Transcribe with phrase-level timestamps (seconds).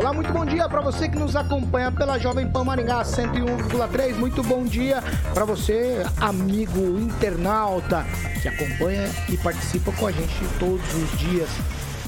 [0.00, 4.16] Olá, muito bom dia para você que nos acompanha pela Jovem Pan Maringá 101,3.
[4.16, 5.02] Muito bom dia
[5.34, 8.06] para você, amigo internauta,
[8.40, 11.50] que acompanha e participa com a gente todos os dias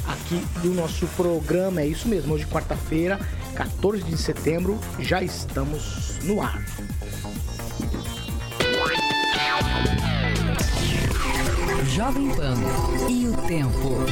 [0.09, 1.83] aqui do nosso programa.
[1.83, 3.21] É isso mesmo, hoje quarta-feira,
[3.55, 6.65] 14 de setembro, já estamos no ar.
[11.91, 12.55] Jovem Pan
[13.11, 14.07] e o tempo.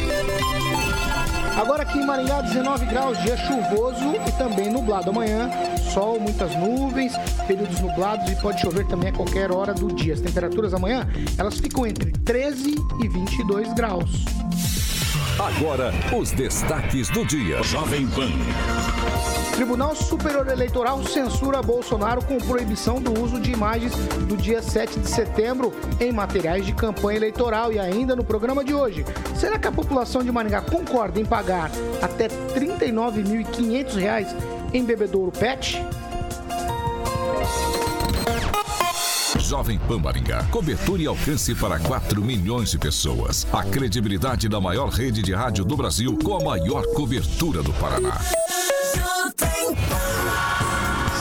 [1.61, 5.11] Agora aqui em Maringá, 19 graus, dia chuvoso e também nublado.
[5.11, 5.51] Amanhã,
[5.93, 7.13] sol, muitas nuvens,
[7.47, 10.15] períodos nublados e pode chover também a qualquer hora do dia.
[10.15, 14.25] As temperaturas amanhã, elas ficam entre 13 e 22 graus.
[15.39, 17.63] Agora, os destaques do dia.
[17.63, 18.31] Jovem Pan.
[19.55, 23.95] Tribunal Superior Eleitoral censura Bolsonaro com proibição do uso de imagens
[24.27, 27.73] do dia 7 de setembro em materiais de campanha eleitoral.
[27.73, 31.71] E ainda no programa de hoje, será que a população de Maringá concorda em pagar
[32.03, 34.27] até R$ 39.500
[34.73, 35.83] em bebedouro PET?
[39.51, 40.45] Jovem Pan Maringá.
[40.45, 43.45] Cobertura e alcance para 4 milhões de pessoas.
[43.53, 48.17] A credibilidade da maior rede de rádio do Brasil com a maior cobertura do Paraná.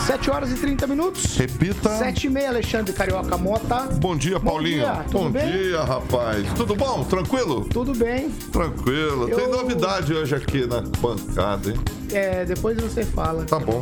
[0.05, 1.37] 7 horas e 30 minutos.
[1.37, 1.89] Repita.
[1.97, 3.87] 7 e meia, Alexandre Carioca Mota.
[3.99, 4.83] Bom dia, Paulinho.
[4.83, 5.51] dia, tudo Bom bem?
[5.51, 6.47] dia, rapaz.
[6.55, 7.03] Tudo bom?
[7.05, 7.65] Tranquilo?
[7.65, 8.29] Tudo bem?
[8.51, 9.25] Tranquilo.
[9.27, 11.79] Tem Eu- novidade hoje aqui na bancada, hein?
[12.11, 13.45] É, depois você fala.
[13.45, 13.81] Tá bom.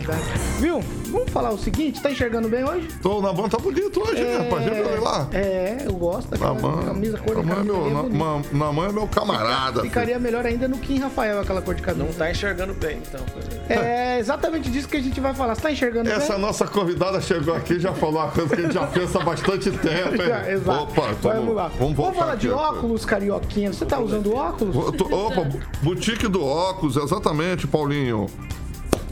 [0.60, 0.82] Viu?
[1.10, 2.88] Vamos falar o seguinte, tá enxergando bem hoje?
[3.02, 4.66] Tô na mão, tá bonito hoje, né, rapaz?
[4.66, 5.28] Já viu lá?
[5.34, 6.84] É, eu gosto Na daquela mão.
[6.84, 9.82] camisa cor de Na é meu, cabelo, na, é ma- na mão é meu camarada.
[9.82, 12.08] Ficaria melhor ainda no Kim Rafael, aquela cor de cabelo.
[12.08, 13.22] Não tá enxergando bem, então.
[13.70, 15.56] É exatamente disso que a gente vai falar.
[15.56, 16.42] Você tá enxergando Essa bem?
[16.42, 19.24] nossa convidada chegou aqui e já falou uma coisa que a gente já pensa há
[19.24, 20.28] bastante tempo, hein?
[20.28, 20.84] Já, Exato.
[20.84, 21.72] Opa, vamos, lá.
[21.80, 22.70] Vamos, voltar falar de aqui, ó.
[22.70, 23.72] óculos, carioquinha.
[23.72, 24.76] Você tá usando óculos?
[24.96, 25.48] Tô- Opa,
[25.82, 28.28] boutique do óculos, exatamente, Paulinho.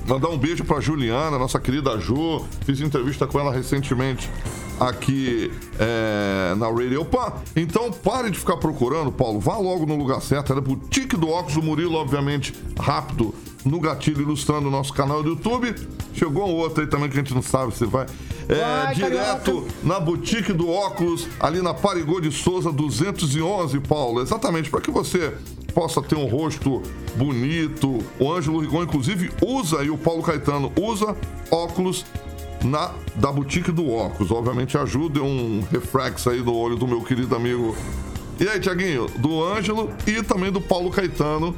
[0.08, 2.46] Mandar um beijo pra Juliana, nossa querida Ju.
[2.64, 4.30] Fiz entrevista com ela recentemente
[4.80, 7.34] aqui é, na Radio Pan.
[7.56, 9.40] Então pare de ficar procurando, Paulo.
[9.40, 10.52] Vá logo no lugar certo.
[10.52, 13.34] Era Boutique do Óculos, o Murilo, obviamente, rápido
[13.66, 15.74] no gatilho, ilustrando o nosso canal do YouTube.
[16.14, 18.06] Chegou um outro aí também que a gente não sabe se vai.
[18.48, 19.74] É, direto Carioca.
[19.84, 24.22] na Boutique do Óculos, ali na Parigô de Souza 211, Paulo.
[24.22, 25.34] Exatamente, para que você
[25.76, 26.82] possa ter um rosto
[27.18, 28.00] bonito.
[28.18, 31.16] O Ângelo Rigon, inclusive, usa, e o Paulo Caetano usa
[31.52, 32.06] óculos
[32.64, 34.32] na da Boutique do Óculos.
[34.32, 37.76] Obviamente ajuda, é um reflex aí do olho do meu querido amigo.
[38.40, 41.54] E aí, Tiaguinho, do Ângelo e também do Paulo Caetano.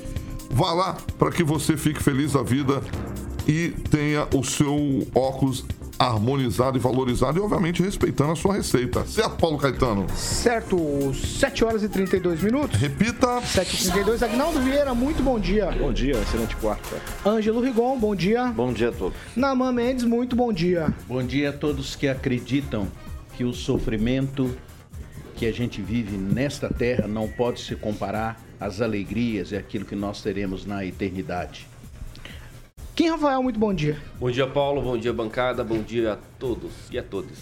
[0.51, 2.83] Vá lá para que você fique feliz da vida
[3.47, 5.65] e tenha o seu óculos
[5.99, 9.05] harmonizado e valorizado e, obviamente, respeitando a sua receita.
[9.07, 10.07] Certo, Paulo Caetano?
[10.15, 12.79] Certo, 7 horas e 32 minutos.
[12.79, 13.41] Repita.
[13.41, 15.71] 7 e 32 Agnaldo Vieira, muito bom dia.
[15.73, 16.97] Bom dia, excelente quarta.
[17.27, 18.47] Ângelo Rigon, bom dia.
[18.47, 19.19] Bom dia a todos.
[19.37, 20.93] Naman Mendes, muito bom dia.
[21.07, 22.89] Bom dia a todos que acreditam
[23.37, 24.57] que o sofrimento
[25.35, 29.97] que a gente vive nesta terra não pode se comparar às alegrias e aquilo que
[29.97, 31.67] nós teremos na eternidade.
[32.95, 33.99] Kim Rafael, muito bom dia.
[34.21, 34.81] Bom dia, Paulo.
[34.81, 35.65] Bom dia, bancada.
[35.65, 37.39] Bom dia a todos e a todas.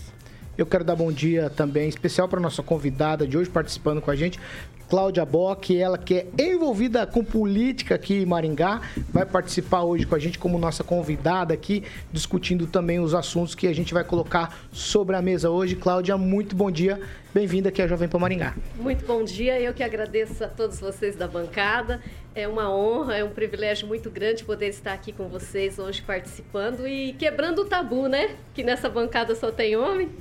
[0.56, 4.16] Eu quero dar bom dia também especial para nossa convidada de hoje participando com a
[4.16, 4.40] gente,
[4.88, 10.14] Cláudia Bock, ela que é envolvida com política aqui em Maringá, vai participar hoje com
[10.14, 11.82] a gente como nossa convidada aqui,
[12.12, 15.76] discutindo também os assuntos que a gente vai colocar sobre a mesa hoje.
[15.76, 17.00] Cláudia, muito bom dia.
[17.34, 18.54] Bem-vinda aqui à Jovem Pan Maringá.
[18.76, 21.98] Muito bom dia, eu que agradeço a todos vocês da bancada.
[22.34, 26.86] É uma honra, é um privilégio muito grande poder estar aqui com vocês hoje participando
[26.88, 28.30] e quebrando o tabu, né?
[28.54, 30.10] Que nessa bancada só tem homem.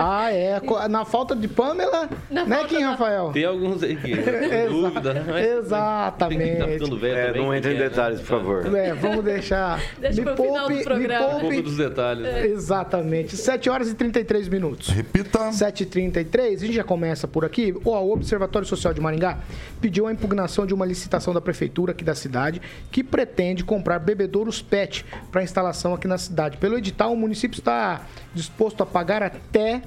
[0.00, 0.60] Ah, é.
[0.88, 3.32] Na falta de Pamela, Na né, Kim da- Rafael?
[3.32, 4.14] Tem alguns aí que
[4.68, 5.44] dúvida, né?
[5.56, 6.38] Exatamente.
[6.44, 8.24] Tem que tá ficando velho É, também, não entre em que é, detalhes, né?
[8.24, 8.76] por favor.
[8.76, 9.80] É, vamos deixar.
[9.98, 11.20] Deixa me pro final do poupe, programa.
[11.20, 11.62] me Um pouco poupe.
[11.62, 12.22] dos detalhes.
[12.22, 12.46] né?
[12.46, 13.36] Exatamente.
[13.36, 14.88] 7 horas e 33 minutos.
[14.88, 15.50] Repita.
[15.50, 16.17] 7h33.
[16.24, 17.74] 33, a gente já começa por aqui.
[17.84, 19.38] O Observatório Social de Maringá
[19.80, 22.60] pediu a impugnação de uma licitação da prefeitura aqui da cidade
[22.90, 26.56] que pretende comprar bebedouros PET para instalação aqui na cidade.
[26.56, 29.82] Pelo edital, o município está disposto a pagar até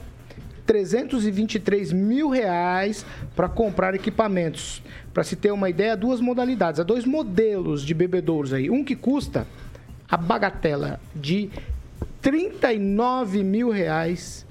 [0.66, 3.06] 323 mil reais
[3.36, 4.81] para comprar equipamentos.
[5.13, 8.69] Para se ter uma ideia, duas modalidades, há dois modelos de bebedouros aí.
[8.69, 9.45] Um que custa
[10.07, 11.50] a bagatela de
[12.22, 14.45] 39 mil reais,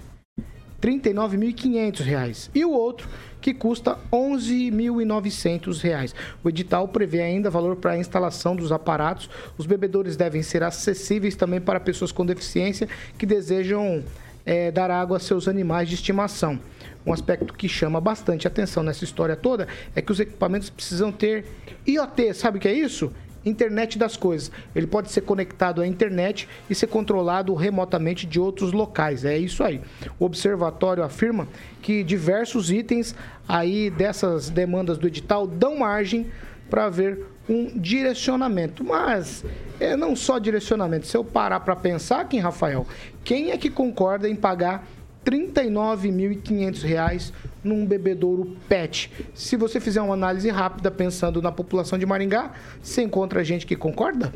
[0.81, 2.50] 39.500 reais.
[2.55, 3.09] E o outro
[3.41, 6.15] que custa 11.900 reais.
[6.44, 9.31] O edital prevê ainda valor para a instalação dos aparatos.
[9.56, 12.88] Os bebedores devem ser acessíveis também para pessoas com deficiência
[13.19, 14.05] que desejam
[14.44, 16.59] é, dar água a seus animais de estimação.
[17.05, 21.47] Um aspecto que chama bastante atenção nessa história toda é que os equipamentos precisam ter
[21.87, 22.35] IoT.
[22.35, 23.11] Sabe o que é isso?
[23.44, 24.50] Internet das coisas.
[24.75, 29.25] Ele pode ser conectado à internet e ser controlado remotamente de outros locais.
[29.25, 29.81] É isso aí.
[30.19, 31.48] O observatório afirma
[31.81, 33.14] que diversos itens
[33.48, 36.26] aí dessas demandas do edital dão margem
[36.69, 38.84] para haver um direcionamento.
[38.84, 39.44] Mas
[39.81, 41.06] é não só direcionamento.
[41.06, 42.86] Se eu parar para pensar aqui, Rafael,
[43.25, 44.86] quem é que concorda em pagar
[45.25, 47.32] R$ 39.500
[47.62, 49.11] num bebedouro PET.
[49.34, 52.52] Se você fizer uma análise rápida pensando na população de Maringá,
[52.82, 54.32] você encontra gente que concorda?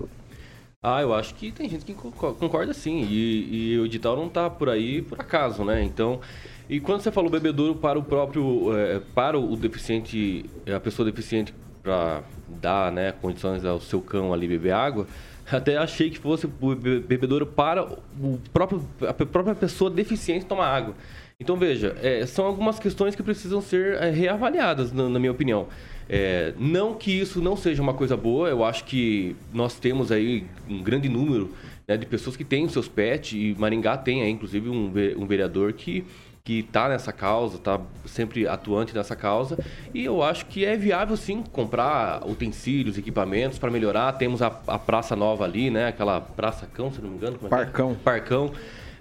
[0.83, 3.07] Ah, eu acho que tem gente que concorda sim.
[3.09, 5.83] E, e o edital não está por aí por acaso, né?
[5.83, 6.21] Então,
[6.69, 11.55] e quando você falou bebedouro para o próprio, é, para o deficiente, a pessoa deficiente
[11.83, 15.07] para dar né, condições ao seu cão ali beber água,
[15.51, 20.95] até achei que fosse bebedouro para o próprio, a própria pessoa deficiente tomar água.
[21.39, 25.67] Então, veja, é, são algumas questões que precisam ser é, reavaliadas, na, na, minha opinião.
[26.09, 30.47] É, não que isso não seja uma coisa boa, eu acho que nós temos aí
[30.69, 31.51] um grande número
[31.89, 35.27] né, de pessoas que têm os seus pets, e Maringá tem aí, inclusive, um, um
[35.27, 36.05] vereador que
[36.47, 39.59] que está nessa causa, está sempre atuante nessa causa.
[39.95, 44.13] E eu acho que é viável sim comprar utensílios, equipamentos para melhorar.
[44.13, 45.89] Temos a, a, Praça Nova ali, né?
[45.89, 47.39] Aquela Praça Cão, se não me engano.
[47.43, 47.49] É, é?
[47.49, 47.93] Parcão.
[47.93, 47.95] É?
[47.95, 48.53] Parcão.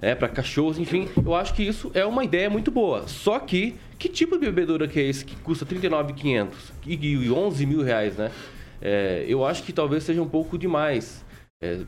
[0.01, 1.09] É, para cachorros, enfim.
[1.17, 3.09] Eu acho que isso é uma ideia muito boa.
[3.09, 6.47] Só que, que tipo de bebedouro que é esse que custa R$ 39.500
[6.87, 8.31] e 11 mil reais, né?
[8.81, 11.25] É, eu acho que talvez seja um pouco demais.
[11.61, 11.81] É,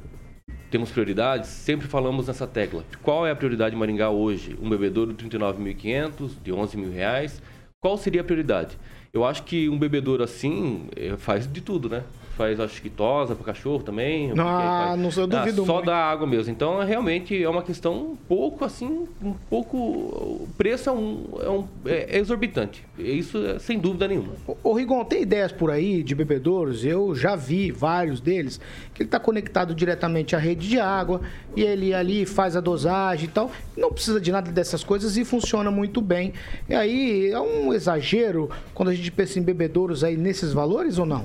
[0.75, 2.83] temos prioridades, sempre falamos nessa tecla.
[3.01, 4.57] Qual é a prioridade de Maringá hoje?
[4.61, 7.41] Um bebedouro de 39.500, de 11 mil reais.
[7.85, 8.79] Qual seria a prioridade?
[9.13, 12.03] Eu acho que um bebedouro assim eh, faz de tudo, né?
[12.35, 14.31] faz, acho que tosa para cachorro também.
[14.37, 15.85] Ah, não sei, eu duvido ah, Só muito.
[15.85, 16.51] da água mesmo.
[16.51, 19.77] Então, é, realmente é uma questão um pouco assim, um pouco...
[19.77, 22.85] O preço é, um, é, um, é exorbitante.
[22.99, 24.33] Isso é, sem dúvida nenhuma.
[24.63, 26.83] Ô, Rigon, tem ideias por aí de bebedouros?
[26.83, 28.59] Eu já vi vários deles,
[28.93, 31.21] que ele está conectado diretamente à rede de água
[31.55, 33.49] e ele ali faz a dosagem e tal.
[33.77, 36.33] Não precisa de nada dessas coisas e funciona muito bem.
[36.67, 41.05] E aí, é um exagero quando a gente pensa em bebedouros aí nesses valores ou
[41.05, 41.23] não?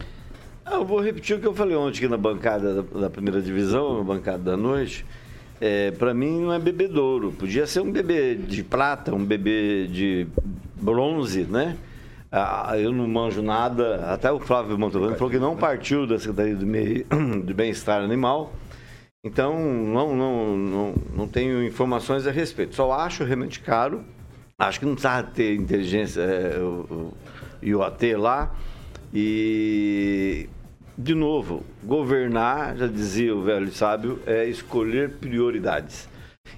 [0.70, 4.05] Eu vou repetir o que eu falei ontem aqui na bancada da, primeira divisão, na
[4.05, 5.05] bancada da noite.
[5.61, 7.32] É, para mim não é bebedouro.
[7.32, 10.26] Podia ser um bebê de prata, um bebê de
[10.81, 11.76] bronze, né?
[12.31, 13.96] Ah, eu não manjo nada.
[14.12, 16.64] Até o Flávio Montalvano falou que não partiu da Secretaria de
[17.53, 18.53] Bem-Estar Animal.
[19.25, 22.76] Então, não, não, não, não tenho informações a respeito.
[22.76, 24.05] Só acho realmente caro.
[24.60, 27.14] Acho que não precisa ter inteligência, é, o,
[27.62, 28.54] o IoT lá.
[29.12, 30.50] E
[30.98, 36.09] de novo, governar, já dizia o velho sábio, é escolher prioridades.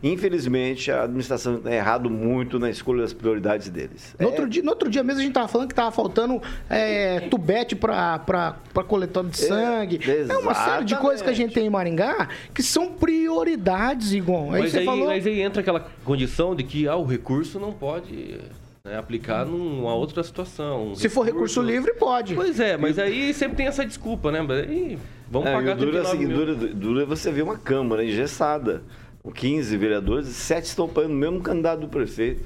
[0.02, 4.16] Infelizmente, a administração tem errado muito na escolha das prioridades deles.
[4.18, 4.28] No, é...
[4.28, 7.76] outro, dia, no outro dia mesmo a gente estava falando que estava faltando é, tubete
[7.76, 8.56] para
[8.88, 10.00] coletor de sangue.
[10.04, 14.12] É, é, uma série de coisas que a gente tem em Maringá que são prioridades,
[14.12, 14.50] Igon.
[14.50, 15.06] Mas aí, falou...
[15.06, 18.40] mas aí entra aquela condição de que ah, o recurso não pode
[18.85, 20.88] né, aplicar numa outra situação.
[20.88, 21.14] Um Se recurso...
[21.14, 22.35] for recurso livre, pode.
[22.35, 24.40] Pois é, mas aí sempre tem essa desculpa, né?
[24.40, 24.99] Aí
[25.30, 28.82] vamos é, pagar dura, assim, dura, dura você ver uma Câmara engessada.
[29.31, 32.45] 15 vereadores, 7 estão apoiando o mesmo candidato do prefeito.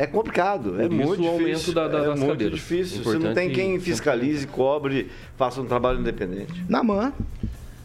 [0.00, 1.74] É complicado, é muito difícil.
[1.74, 2.54] Da, da, é muito cadeiras.
[2.54, 3.00] difícil.
[3.00, 6.64] Importante você não tem quem fiscalize, cobre, faça um trabalho independente.
[6.68, 7.12] Na mão.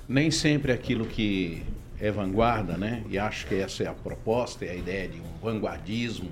[0.08, 1.64] Nem sempre aquilo que
[2.00, 3.04] é vanguarda, né?
[3.10, 6.30] E acho que essa é a proposta, é a ideia de um vanguardismo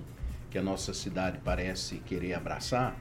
[0.52, 2.96] que a nossa cidade parece querer abraçar,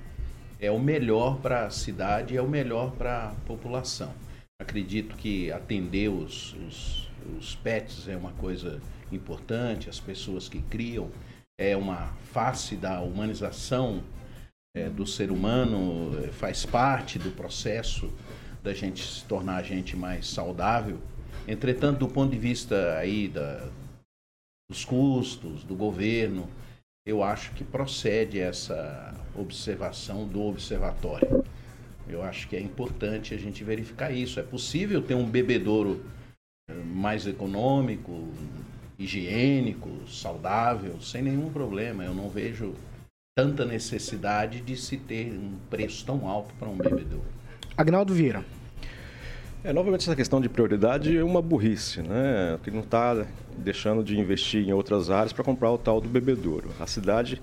[0.60, 4.14] é o melhor para a cidade, é o melhor para a população.
[4.60, 8.80] Acredito que atender os, os, os pets é uma coisa
[9.12, 11.10] importante, as pessoas que criam,
[11.58, 14.02] é uma face da humanização
[14.74, 18.10] é, do ser humano, é, faz parte do processo
[18.62, 20.98] da gente se tornar a gente mais saudável.
[21.48, 23.68] Entretanto, do ponto de vista aí da,
[24.70, 26.48] dos custos, do governo,
[27.06, 31.44] eu acho que procede essa observação do observatório.
[32.08, 34.38] Eu acho que é importante a gente verificar isso.
[34.38, 36.04] É possível ter um bebedouro
[36.84, 38.28] mais econômico,
[38.98, 42.04] higiênico, saudável, sem nenhum problema.
[42.04, 42.74] Eu não vejo
[43.34, 47.24] tanta necessidade de se ter um preço tão alto para um bebedouro.
[47.76, 48.44] Agnaldo Vieira.
[49.62, 52.58] É, novamente, essa questão de prioridade é uma burrice, né?
[52.62, 53.26] Que não está
[53.58, 56.70] deixando de investir em outras áreas para comprar o tal do bebedouro.
[56.80, 57.40] A cidade,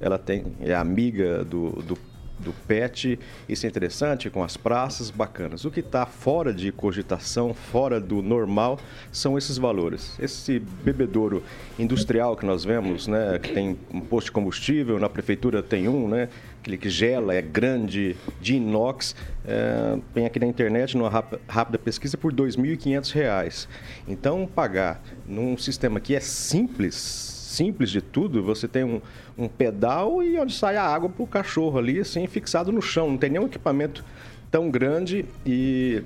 [0.00, 1.98] ela tem, é amiga do, do
[2.38, 3.18] do PET,
[3.48, 5.64] isso é interessante, com as praças bacanas.
[5.64, 8.78] O que está fora de cogitação, fora do normal,
[9.10, 10.18] são esses valores.
[10.20, 11.42] Esse bebedouro
[11.78, 16.08] industrial que nós vemos, né, que tem um posto de combustível, na prefeitura tem um,
[16.08, 16.28] né,
[16.60, 19.16] aquele que gela, é grande, de inox,
[19.46, 21.10] é, tem aqui na internet, numa
[21.48, 23.68] rápida pesquisa, por R$ 2.500.
[24.06, 29.00] Então, pagar num sistema que é simples, simples de tudo, você tem um,
[29.38, 33.10] um pedal e onde sai a água para o cachorro ali, assim, fixado no chão.
[33.10, 34.04] Não tem nenhum equipamento
[34.50, 36.02] tão grande e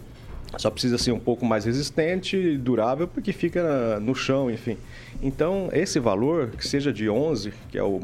[0.58, 4.76] só precisa ser um pouco mais resistente e durável porque fica no chão, enfim.
[5.22, 8.00] Então, esse valor, que seja de 11, que é o,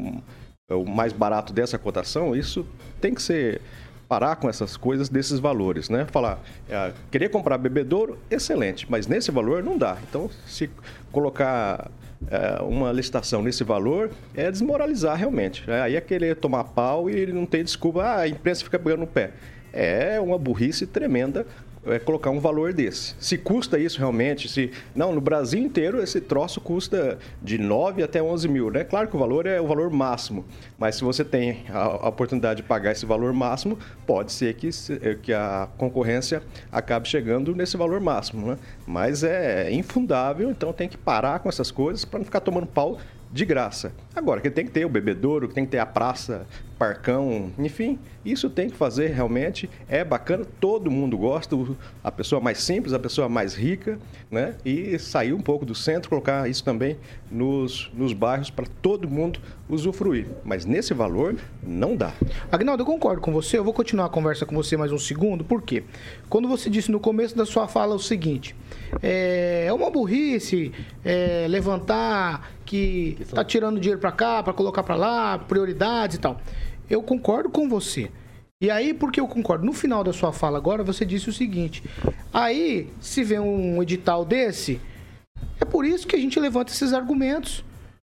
[0.69, 2.65] é o mais barato dessa cotação, isso
[2.99, 3.61] tem que ser
[4.07, 6.07] parar com essas coisas desses valores, né?
[6.11, 9.99] Falar, é, querer comprar bebedouro, excelente, mas nesse valor não dá.
[10.09, 10.67] Então, se
[11.11, 11.91] colocar
[12.61, 15.63] uma licitação nesse valor, é desmoralizar realmente.
[15.69, 19.01] É, aí é querer tomar pau e não tem desculpa, ah, a imprensa fica pegando
[19.01, 19.31] no pé.
[19.71, 21.45] É uma burrice tremenda
[21.91, 23.15] é, colocar um valor desse.
[23.19, 28.21] Se custa isso realmente, se não, no Brasil inteiro esse troço custa de 9 até
[28.21, 28.83] 11 mil, né?
[28.83, 30.45] Claro que o valor é o valor máximo,
[30.77, 34.69] mas se você tem a, a oportunidade de pagar esse valor máximo, pode ser que,
[35.01, 36.41] é, que a concorrência
[36.71, 38.57] acabe chegando nesse valor máximo, né?
[38.85, 42.97] Mas é infundável, então tem que parar com essas coisas para não ficar tomando pau
[43.31, 43.93] de graça.
[44.15, 46.47] Agora, que tem que ter o bebedouro, que tem que ter a praça,
[46.79, 51.55] parcão, enfim, isso tem que fazer realmente, é bacana, todo mundo gosta,
[52.01, 53.99] a pessoa mais simples, a pessoa mais rica,
[54.31, 54.55] né?
[54.63, 56.97] E sair um pouco do centro, colocar isso também
[57.29, 60.27] nos, nos bairros para todo mundo usufruir.
[60.43, 62.13] Mas nesse valor, não dá.
[62.51, 65.43] Agnaldo, eu concordo com você, eu vou continuar a conversa com você mais um segundo,
[65.43, 65.83] por quê?
[66.29, 68.55] Quando você disse no começo da sua fala o seguinte,
[69.03, 70.71] é, é uma burrice
[71.03, 76.39] é, levantar que está tirando dinheiro para cá, para colocar para lá, prioridades e tal.
[76.87, 78.11] Eu concordo com você.
[78.61, 79.65] E aí, porque eu concordo?
[79.65, 81.83] No final da sua fala agora, você disse o seguinte:
[82.31, 84.79] aí, se vê um edital desse,
[85.59, 87.65] é por isso que a gente levanta esses argumentos.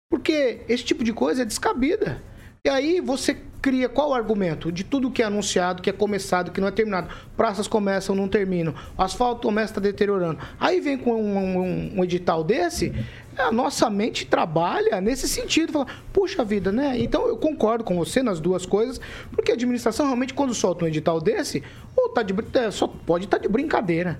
[0.09, 2.19] Porque esse tipo de coisa é descabida.
[2.65, 4.71] E aí você cria qual argumento?
[4.71, 7.09] De tudo que é anunciado, que é começado, que não é terminado.
[7.35, 8.73] Praças começam, não terminam.
[8.97, 10.39] O asfalto começa, está deteriorando.
[10.59, 12.93] Aí vem com um, um, um edital desse,
[13.37, 15.73] a nossa mente trabalha nesse sentido.
[15.73, 16.97] Fala, Puxa vida, né?
[16.97, 18.99] Então eu concordo com você nas duas coisas,
[19.31, 21.63] porque a administração realmente, quando solta um edital desse,
[21.95, 24.19] ou tá de, é, só pode estar tá de brincadeira.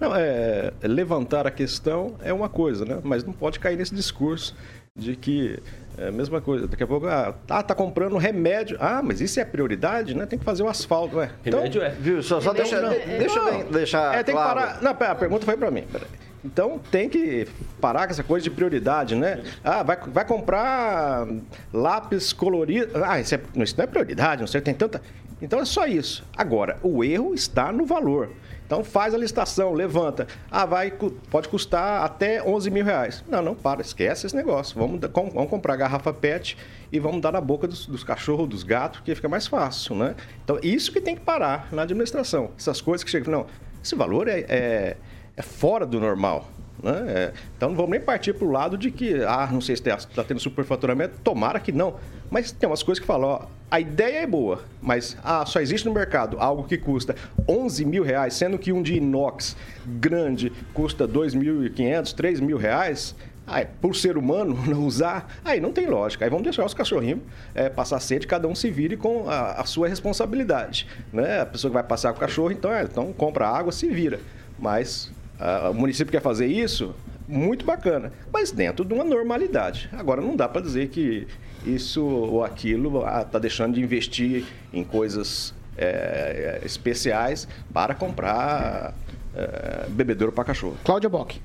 [0.00, 3.00] Não, é, levantar a questão é uma coisa, né?
[3.02, 4.54] Mas não pode cair nesse discurso
[4.94, 5.58] de que
[5.96, 6.66] é a mesma coisa.
[6.66, 8.76] Daqui a pouco, ah, tá, tá comprando remédio.
[8.80, 10.26] Ah, mas isso é prioridade, né?
[10.26, 11.30] Tem que fazer o asfalto, ué.
[11.44, 11.90] Então, remédio é.
[11.90, 12.22] Viu?
[12.22, 14.14] Só, só deixa, não, deixa não, deixar.
[14.14, 14.60] É, tem claro.
[14.60, 14.82] que parar.
[14.82, 15.84] Não, a pergunta foi para mim.
[15.90, 16.08] Peraí.
[16.44, 17.46] Então tem que
[17.80, 19.42] parar com essa coisa de prioridade, né?
[19.62, 21.26] Ah, vai, vai comprar
[21.72, 23.04] lápis colorido.
[23.04, 25.02] Ah, isso, é, isso não é prioridade, não sei, tem tanta.
[25.40, 26.24] Então é só isso.
[26.36, 28.30] Agora, o erro está no valor.
[28.68, 30.26] Então faz a licitação, levanta.
[30.50, 30.92] Ah, vai,
[31.30, 33.24] pode custar até 11 mil reais.
[33.26, 34.78] Não, não, para, esquece esse negócio.
[34.78, 36.54] Vamos, vamos comprar garrafa PET
[36.92, 40.14] e vamos dar na boca dos, dos cachorros, dos gatos, que fica mais fácil, né?
[40.44, 42.50] Então isso que tem que parar na administração.
[42.58, 43.46] Essas coisas que chegam, não,
[43.82, 44.96] esse valor é, é,
[45.38, 46.48] é fora do normal.
[46.82, 47.04] Né?
[47.08, 49.88] É, então não vamos nem partir para o lado de que, ah, não sei se
[49.88, 51.94] está tá tendo superfaturamento, tomara que não.
[52.30, 55.86] Mas tem umas coisas que falam, ó, a ideia é boa, mas ah, só existe
[55.86, 57.14] no mercado algo que custa
[57.48, 63.14] 11 mil reais, sendo que um de inox grande custa 2.500, 3 mil reais.
[63.46, 66.24] Aí, por ser humano não usar, aí não tem lógica.
[66.24, 67.20] Aí vamos deixar os cachorrinhos
[67.54, 70.86] é, passar sede, cada um se vire com a, a, sua responsabilidade.
[71.12, 71.40] Né?
[71.40, 74.20] A pessoa que vai passar com o cachorro, então, é, então compra água, se vira.
[74.58, 76.94] Mas ah, o município quer fazer isso,
[77.26, 79.88] muito bacana, mas dentro de uma normalidade.
[79.92, 81.26] Agora, não dá para dizer que
[81.66, 88.94] isso ou aquilo está deixando de investir em coisas é, especiais para comprar
[89.34, 90.76] é, bebedouro para cachorro.
[90.84, 91.40] Cláudia Bock.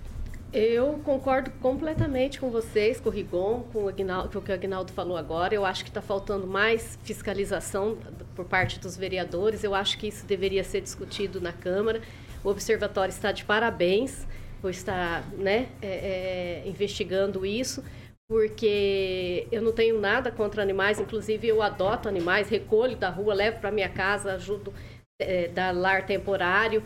[0.53, 4.53] Eu concordo completamente com vocês, com o Rigon, com o, Aguinaldo, com o que o
[4.53, 5.55] Agnaldo falou agora.
[5.55, 7.97] Eu acho que está faltando mais fiscalização
[8.35, 9.63] por parte dos vereadores.
[9.63, 12.01] Eu acho que isso deveria ser discutido na Câmara.
[12.43, 14.27] O Observatório está de parabéns
[14.62, 17.83] por estar né, é, é, investigando isso,
[18.27, 23.59] porque eu não tenho nada contra animais, inclusive eu adoto animais, recolho da rua, levo
[23.59, 24.73] para minha casa, ajudo
[25.21, 26.83] é, dar lar temporário,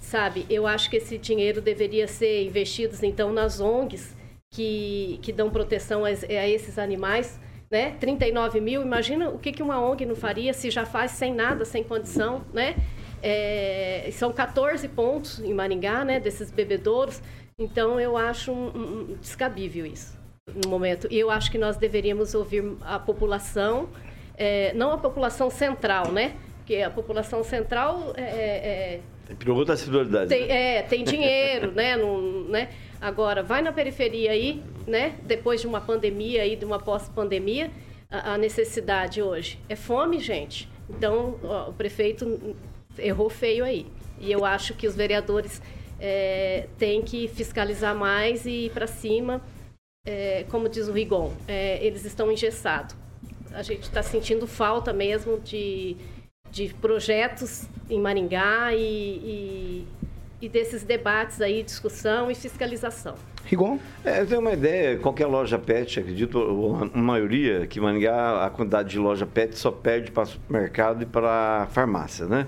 [0.00, 0.46] sabe?
[0.48, 4.16] Eu acho que esse dinheiro deveria ser investido então nas ONGs
[4.50, 7.38] que, que dão proteção a, a esses animais,
[7.70, 7.92] né?
[8.00, 11.64] 39 mil, imagina o que, que uma ONG não faria se já faz sem nada,
[11.64, 12.74] sem condição, né?
[13.22, 17.20] É, são 14 pontos em Maringá, né, desses bebedouros.
[17.58, 20.16] Então, eu acho um, um, descabível isso
[20.64, 21.08] no momento.
[21.10, 23.88] E eu acho que nós deveríamos ouvir a população,
[24.36, 26.34] é, não a população central, né?
[26.58, 29.00] Porque a população central é, é,
[29.34, 30.28] tem outras prioridades.
[30.28, 30.76] Tem, né?
[30.76, 31.96] É, tem dinheiro, né?
[31.96, 32.70] Não, né?
[33.00, 35.14] Agora, vai na periferia aí, né?
[35.22, 37.70] Depois de uma pandemia aí, de uma pós-pandemia,
[38.10, 40.68] a, a, necessidade hoje é fome, gente.
[40.88, 42.56] Então, ó, o prefeito
[42.98, 43.86] errou feio aí.
[44.20, 45.62] E eu acho que os vereadores
[46.00, 49.40] é, têm que fiscalizar mais e ir para cima.
[50.06, 52.96] É, como diz o Rigon, é, eles estão engessados.
[53.52, 55.96] A gente está sentindo falta mesmo de,
[56.50, 59.86] de projetos em Maringá e, e,
[60.40, 63.16] e desses debates aí, discussão e fiscalização.
[63.44, 63.78] Rigon?
[64.04, 66.38] É, eu tenho uma ideia, qualquer loja pet, acredito,
[66.94, 71.66] a maioria, que Maringá, a quantidade de loja pet só perde para supermercado e para
[71.70, 72.46] farmácia, né?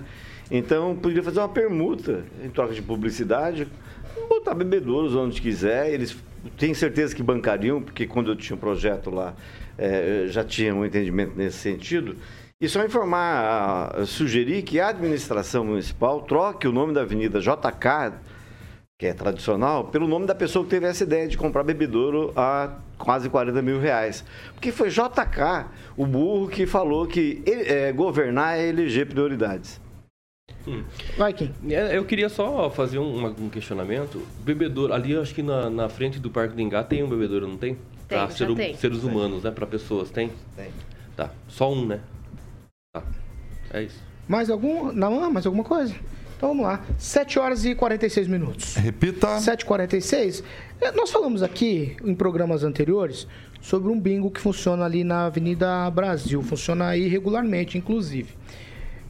[0.51, 3.65] Então, poderia fazer uma permuta em troca de publicidade,
[4.27, 6.17] botar bebedouros onde quiser, eles
[6.57, 9.33] têm certeza que bancariam, porque quando eu tinha um projeto lá,
[9.77, 12.17] é, já tinha um entendimento nesse sentido.
[12.59, 18.13] E só informar, sugerir que a administração municipal troque o nome da avenida JK,
[18.99, 22.77] que é tradicional, pelo nome da pessoa que teve essa ideia de comprar bebedouro a
[22.99, 24.23] quase 40 mil reais.
[24.53, 25.65] Porque foi JK,
[25.97, 29.81] o burro, que falou que é, governar é eleger prioridades.
[30.67, 30.83] Hum.
[31.17, 31.51] Vai, Kim.
[31.69, 34.21] É, eu queria só fazer um, um questionamento.
[34.43, 37.57] Bebedouro, ali acho que na, na, frente do Parque do Engá tem um bebedouro, não
[37.57, 37.77] tem?
[38.07, 38.75] Tem, pra ser, tem.
[38.75, 39.51] Seres humanos, né?
[39.51, 40.31] Para pessoas, tem?
[40.55, 40.69] Tem.
[41.15, 41.99] Tá, só um, né?
[42.93, 43.03] Tá,
[43.73, 43.99] é isso.
[44.27, 44.91] Mais algum?
[44.91, 45.95] Não, mais alguma coisa?
[46.37, 46.83] Então vamos lá.
[46.97, 48.75] 7 horas e 46 minutos.
[48.75, 49.27] Repita.
[49.37, 50.43] 7h46.
[50.79, 53.27] É, nós falamos aqui em programas anteriores
[53.61, 56.41] sobre um bingo que funciona ali na Avenida Brasil.
[56.41, 58.33] Funciona irregularmente, inclusive.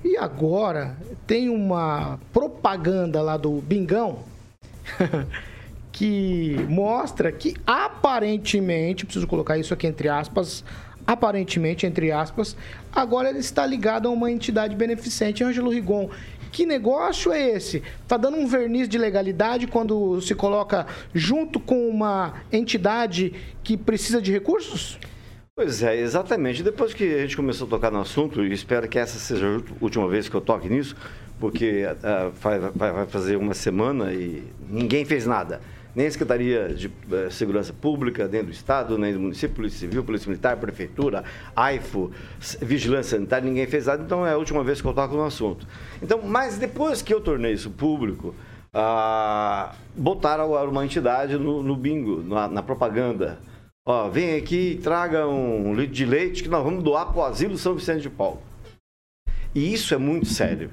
[0.03, 4.19] E agora tem uma propaganda lá do Bingão
[5.91, 10.63] que mostra que aparentemente, preciso colocar isso aqui entre aspas,
[11.05, 12.55] aparentemente, entre aspas,
[12.91, 16.09] agora ele está ligado a uma entidade beneficente, Ângelo Rigon.
[16.51, 17.81] Que negócio é esse?
[18.07, 23.33] Tá dando um verniz de legalidade quando se coloca junto com uma entidade
[23.63, 24.99] que precisa de recursos?
[25.53, 26.63] Pois é, exatamente.
[26.63, 29.83] Depois que a gente começou a tocar no assunto, e espero que essa seja a
[29.83, 30.95] última vez que eu toque nisso,
[31.39, 32.59] porque uh, vai,
[32.93, 35.59] vai, fazer uma semana e ninguém fez nada.
[35.93, 40.05] Nem a Secretaria de uh, Segurança Pública dentro do Estado, nem do município, Polícia Civil,
[40.05, 42.11] Polícia Militar, Prefeitura, AIFO,
[42.61, 45.67] Vigilância Sanitária, ninguém fez nada, então é a última vez que eu toco no assunto.
[46.01, 48.33] Então, mas depois que eu tornei isso público,
[48.73, 53.37] uh, botaram uma entidade no, no bingo, na, na propaganda
[53.83, 57.25] Ó, vem aqui e traga um litro de leite que nós vamos doar para o
[57.25, 58.39] Asilo São Vicente de Paulo.
[59.55, 60.69] E isso é muito sério.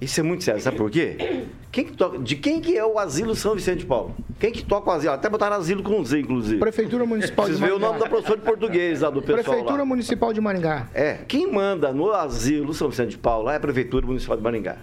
[0.00, 0.60] Isso é muito sério.
[0.60, 1.46] Sabe por quê?
[1.72, 4.14] Quem que toca, de quem que é o Asilo São Vicente de Paulo?
[4.38, 5.12] Quem que toca o asilo?
[5.12, 6.60] Até botaram asilo com Z, inclusive.
[6.60, 7.78] Prefeitura Municipal Vocês de Maringá.
[7.78, 9.84] Vocês o nome da professora de português lá do pessoal Prefeitura lá.
[9.84, 10.88] Municipal de Maringá.
[10.94, 11.14] É.
[11.26, 14.76] Quem manda no Asilo São Vicente de Paulo é a Prefeitura Municipal de Maringá.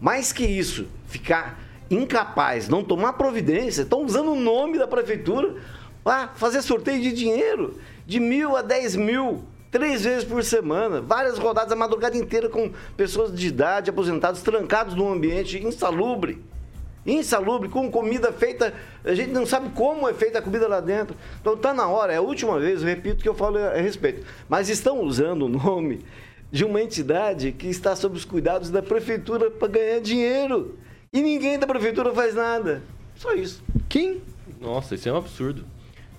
[0.00, 5.56] Mais que isso, ficar incapaz, não tomar providência, estão usando o nome da Prefeitura
[6.04, 11.38] Lá, fazer sorteio de dinheiro, de mil a dez mil, três vezes por semana, várias
[11.38, 16.42] rodadas a madrugada inteira com pessoas de idade, aposentados, trancados num ambiente insalubre.
[17.06, 21.16] Insalubre, com comida feita, a gente não sabe como é feita a comida lá dentro.
[21.40, 24.26] Então tá na hora, é a última vez, eu repito que eu falo a respeito.
[24.48, 26.04] Mas estão usando o nome
[26.50, 30.76] de uma entidade que está sob os cuidados da prefeitura para ganhar dinheiro.
[31.12, 32.82] E ninguém da prefeitura faz nada.
[33.16, 33.62] Só isso.
[33.88, 34.22] Quem?
[34.60, 35.64] Nossa, isso é um absurdo.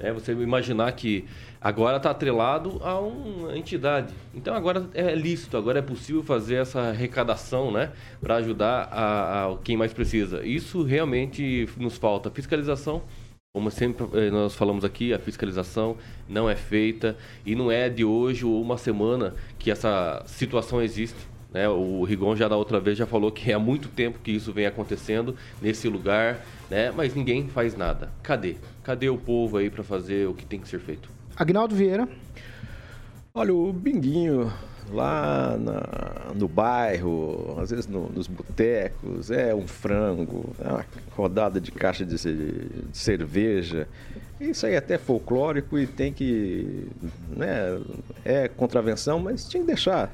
[0.02, 1.26] É, você imaginar que
[1.60, 4.14] agora está atrelado a uma entidade.
[4.34, 9.58] Então agora é lícito, agora é possível fazer essa arrecadação né, para ajudar a, a,
[9.64, 10.46] quem mais precisa.
[10.46, 12.32] Isso realmente nos falta.
[12.32, 13.04] Fiscalização,
[13.54, 18.04] como sempre eh, nós falamos aqui, a fiscalização não é feita e não é de
[18.04, 21.30] hoje ou uma semana que essa situação existe.
[21.52, 21.68] Né?
[21.68, 24.66] O Rigon já da outra vez já falou que há muito tempo que isso vem
[24.66, 26.92] acontecendo nesse lugar, né?
[26.92, 28.10] mas ninguém faz nada.
[28.24, 28.56] Cadê?
[28.84, 31.10] Cadê o povo aí para fazer o que tem que ser feito?
[31.36, 32.08] Agnaldo Vieira.
[33.34, 34.52] Olha, o binguinho
[34.90, 41.62] lá na- no bairro, às vezes no- nos botecos, é um frango, é uma rodada
[41.62, 43.88] de caixa de, de cerveja.
[44.40, 46.88] Isso aí é até folclórico e tem que.
[47.30, 47.80] Né,
[48.26, 50.12] é contravenção, mas tinha que deixar.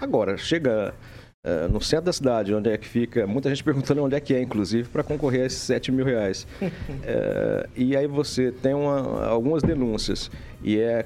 [0.00, 0.94] Agora, chega
[1.44, 4.32] eh, no centro da cidade, onde é que fica, muita gente perguntando onde é que
[4.34, 6.46] é, inclusive, para concorrer a esses 7 mil reais.
[7.06, 10.30] Eh, e aí você tem uma- algumas denúncias
[10.62, 11.04] e é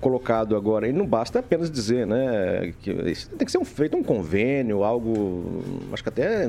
[0.00, 3.96] colocado agora, e não basta apenas dizer, né, que isso tem que ser um, feito
[3.96, 6.48] um convênio, algo, acho que até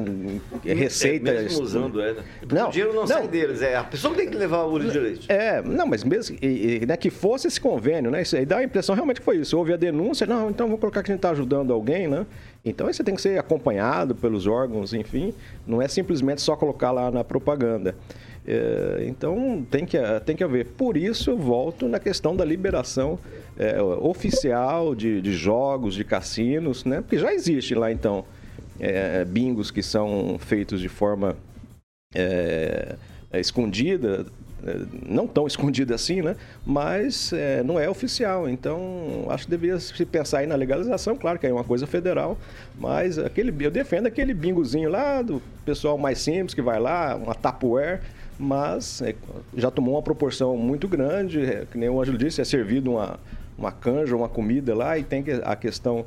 [0.66, 1.30] é receita...
[1.30, 2.14] É, mesmo usando, é.
[2.14, 2.24] né?
[2.40, 3.08] Porque Não, o dinheiro não, não.
[3.08, 5.32] sai deles, é a pessoa que tem que levar o olho de leite.
[5.32, 8.22] É, não, mas mesmo e, e, né, que fosse esse convênio, né?
[8.22, 9.56] Isso aí dá a impressão realmente que foi isso.
[9.58, 12.26] Houve a denúncia, não, então vou colocar que a gente está ajudando alguém, né?
[12.70, 15.34] Então isso tem que ser acompanhado pelos órgãos, enfim.
[15.66, 17.96] Não é simplesmente só colocar lá na propaganda.
[18.46, 20.66] É, então tem que, tem que haver.
[20.66, 23.20] Por isso eu volto na questão da liberação
[23.58, 27.02] é, oficial de, de jogos, de cassinos, né?
[27.02, 28.24] Porque já existe lá então
[28.80, 31.36] é, bingos que são feitos de forma
[33.34, 34.26] escondida,
[35.08, 36.36] não tão escondida assim, né?
[36.66, 38.50] Mas é, não é oficial.
[38.50, 41.16] Então, acho que deveria se pensar aí na legalização.
[41.16, 42.38] Claro que é uma coisa federal,
[42.80, 47.36] mas aquele, eu defendo aquele bingozinho lá do pessoal mais simples que vai lá, uma
[47.36, 48.02] Tupperware,
[48.40, 49.14] mas é,
[49.56, 51.44] já tomou uma proporção muito grande.
[51.44, 53.20] é, que nem o Ângelo disse, é servido uma,
[53.58, 56.06] uma canja, uma comida lá e tem a questão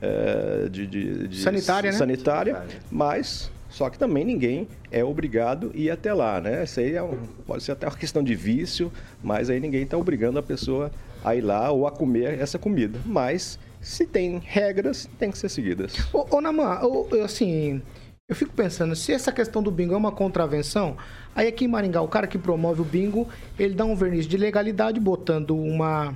[0.00, 1.96] é, de, de- de Sanitária, né?
[1.96, 6.62] sanitária, mas só que também ninguém é obrigado a ir até lá, né?
[6.62, 9.96] Isso aí é um- pode ser até uma questão de vício, mas aí ninguém está
[9.96, 10.92] obrigando a pessoa
[11.24, 13.00] a ir lá ou a comer essa comida.
[13.06, 15.94] Mas se tem regras, tem que ser seguidas.
[16.12, 17.80] Ô, ô eu, assim,
[18.28, 20.96] eu fico pensando, se essa questão do bingo é uma contravenção,
[21.34, 23.26] aí aqui em Maringá, o cara que promove o bingo,
[23.58, 26.14] ele dá um verniz de legalidade botando uma,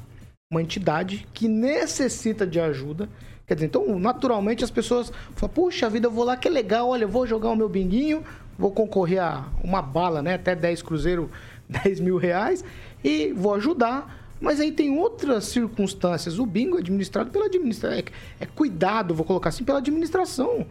[0.51, 3.09] uma entidade que necessita de ajuda.
[3.47, 7.05] Quer dizer, então, naturalmente as pessoas falam, puxa vida, eu vou lá, que legal, olha,
[7.05, 8.25] eu vou jogar o meu binguinho,
[8.59, 10.35] vou concorrer a uma bala, né?
[10.35, 11.31] Até 10 cruzeiro,
[11.69, 12.65] 10 mil reais,
[13.05, 14.25] e vou ajudar.
[14.41, 16.39] Mas aí tem outras circunstâncias.
[16.39, 17.99] O bingo é administrado pela administração.
[17.99, 18.05] É,
[18.41, 20.67] é cuidado, vou colocar assim, pela administração.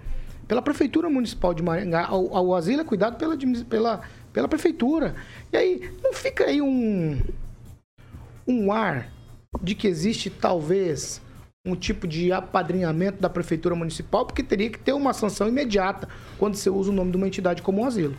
[0.48, 2.14] Pela Prefeitura Municipal de Maringá.
[2.14, 3.36] O, o asilo é cuidado pela,
[3.66, 5.16] pela, pela Prefeitura.
[5.52, 7.20] E aí, não fica aí um,
[8.48, 9.12] um ar
[9.64, 11.22] de que existe talvez
[11.66, 16.56] um tipo de apadrinhamento da Prefeitura Municipal, porque teria que ter uma sanção imediata quando
[16.56, 18.16] você usa o nome de uma entidade como um asilo.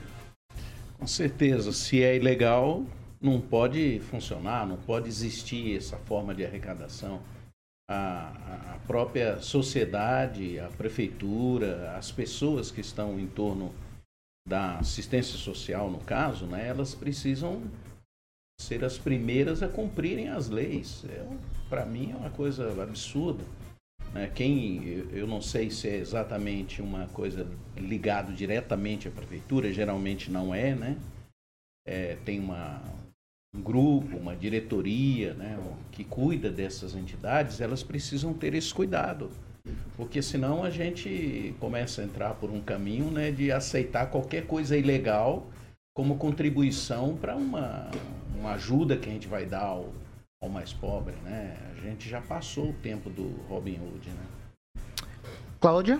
[0.98, 2.82] Com certeza, se é ilegal,
[3.20, 7.20] não pode funcionar, não pode existir essa forma de arrecadação.
[7.88, 8.32] A,
[8.74, 13.72] a- própria sociedade, a prefeitura, as pessoas que estão em torno
[14.46, 17.62] da assistência social, no caso, né, elas precisam
[18.58, 21.04] ser as primeiras a cumprirem as leis.
[21.68, 23.44] Para mim é uma coisa absurda.
[24.12, 24.30] né?
[24.34, 30.54] Quem, eu- não sei se é exatamente uma coisa ligado diretamente à prefeitura, geralmente não
[30.54, 30.96] é, né?
[31.86, 32.82] É, tem uma,
[33.54, 35.56] um grupo, uma diretoria, né,
[35.92, 39.30] que cuida dessas entidades, elas precisam ter esse cuidado.
[39.96, 44.76] Porque senão a gente começa a entrar por um caminho né, de aceitar qualquer coisa
[44.76, 45.46] ilegal
[45.96, 47.90] como contribuição para uma,
[48.38, 49.94] uma ajuda que a gente vai dar ao,
[50.42, 51.14] ao mais pobre.
[51.24, 51.56] Né?
[51.72, 54.10] A gente já passou o tempo do Robin Hood.
[54.10, 54.76] Né?
[55.58, 55.98] Cláudia?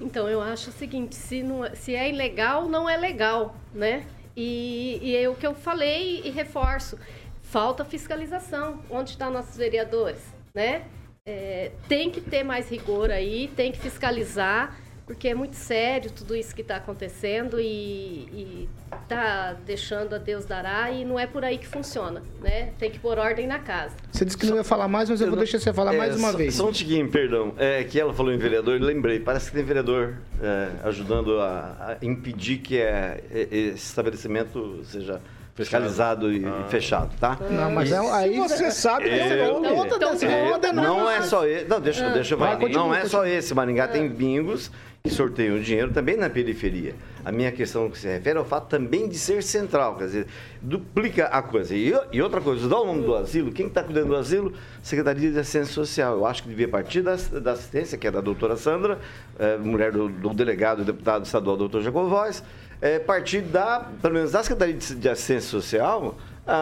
[0.00, 4.06] Então, eu acho o seguinte, se, não, é- se é ilegal, não é legal, né?
[4.36, 6.96] E, e é o que eu falei e reforço.
[7.42, 8.80] Falta fiscalização.
[8.88, 10.22] Onde estão nossos vereadores,
[10.54, 10.84] né?
[11.26, 14.76] É, tem que ter mais rigor aí, tem que fiscalizar,
[15.12, 18.66] porque é muito sério tudo isso que está acontecendo e
[19.02, 22.72] está deixando a Deus dará e não é por aí que funciona, né?
[22.78, 23.94] Tem que pôr ordem na casa.
[24.10, 26.16] Você disse que não ia falar mais, mas eu vou deixar você falar É, mais
[26.16, 26.54] uma só- vez.
[26.54, 27.52] Só um tiquinho, perdão.
[27.58, 29.20] É que ela falou em vereador, eu lembrei.
[29.20, 35.20] Parece que tem vereador é, ajudando a, a impedir que é, é, esse estabelecimento seja
[35.54, 36.64] fiscalizado e Ah.
[36.68, 37.36] fechado, tá?
[37.50, 40.50] Não, mas E- é, aí você sabe, é é o outra, outra, Então, dessa- é,
[40.50, 41.64] outra não é só esse.
[41.68, 43.54] Não, deixa, deixa eu Vai, continua, não é só esse.
[43.54, 44.70] Maringá tem bingos
[45.04, 46.94] que sorteiam dinheiro também na periferia.
[47.24, 50.26] A minha questão que se refere ao fato também de ser central, quer dizer,
[50.60, 51.74] duplica a coisa.
[51.74, 54.52] E, e outra coisa, dá o nome do asilo, quem está cuidando do asilo?
[54.82, 56.16] Secretaria de Assistência Social.
[56.16, 58.98] Eu acho que devia partir da, da assistência, que é da doutora Sandra,
[59.38, 62.42] eh, mulher do, do delegado e deputado estadual, doutor Jacob Voz,
[62.80, 66.16] eh, partir da, pelo menos da Secretaria de, de Assistência Social,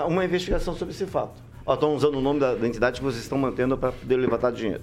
[0.07, 1.50] uma investigação sobre esse fato.
[1.65, 4.53] Ó, Estão usando o nome da, da entidade que vocês estão mantendo para poder levantar
[4.53, 4.81] dinheiro.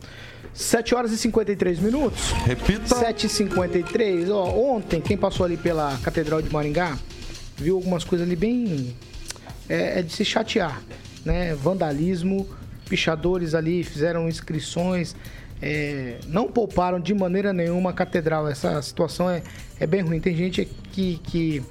[0.53, 2.31] 7 horas e 53 minutos.
[2.45, 2.95] Repita.
[2.95, 4.29] 7h53.
[4.29, 6.97] Ó, ontem, quem passou ali pela Catedral de Maringá,
[7.55, 8.95] viu algumas coisas ali bem.
[9.69, 10.81] É, é de se chatear,
[11.25, 11.53] né?
[11.53, 12.47] Vandalismo,
[12.87, 15.13] pichadores ali fizeram inscrições
[15.61, 18.47] é, não pouparam de maneira nenhuma a catedral.
[18.47, 19.41] Essa situação é,
[19.79, 20.19] é bem ruim.
[20.19, 21.63] Tem gente que, que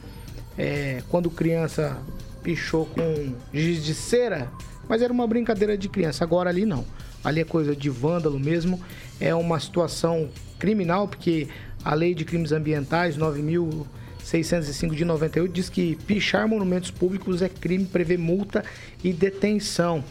[0.58, 1.96] é, quando criança
[2.42, 4.50] pichou com giz de cera,
[4.88, 6.24] mas era uma brincadeira de criança.
[6.24, 6.84] Agora ali não.
[7.24, 8.80] Ali é coisa de vândalo mesmo.
[9.20, 11.48] É uma situação criminal, porque
[11.84, 17.84] a lei de crimes ambientais 9.605 de 98 diz que pichar monumentos públicos é crime,
[17.84, 18.64] prevê multa
[19.02, 20.02] e detenção.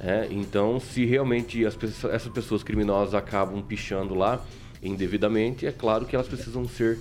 [0.00, 1.76] É, então, se realmente as
[2.12, 4.44] essas pessoas criminosas acabam pichando lá
[4.82, 6.98] indevidamente, é claro que elas precisam ser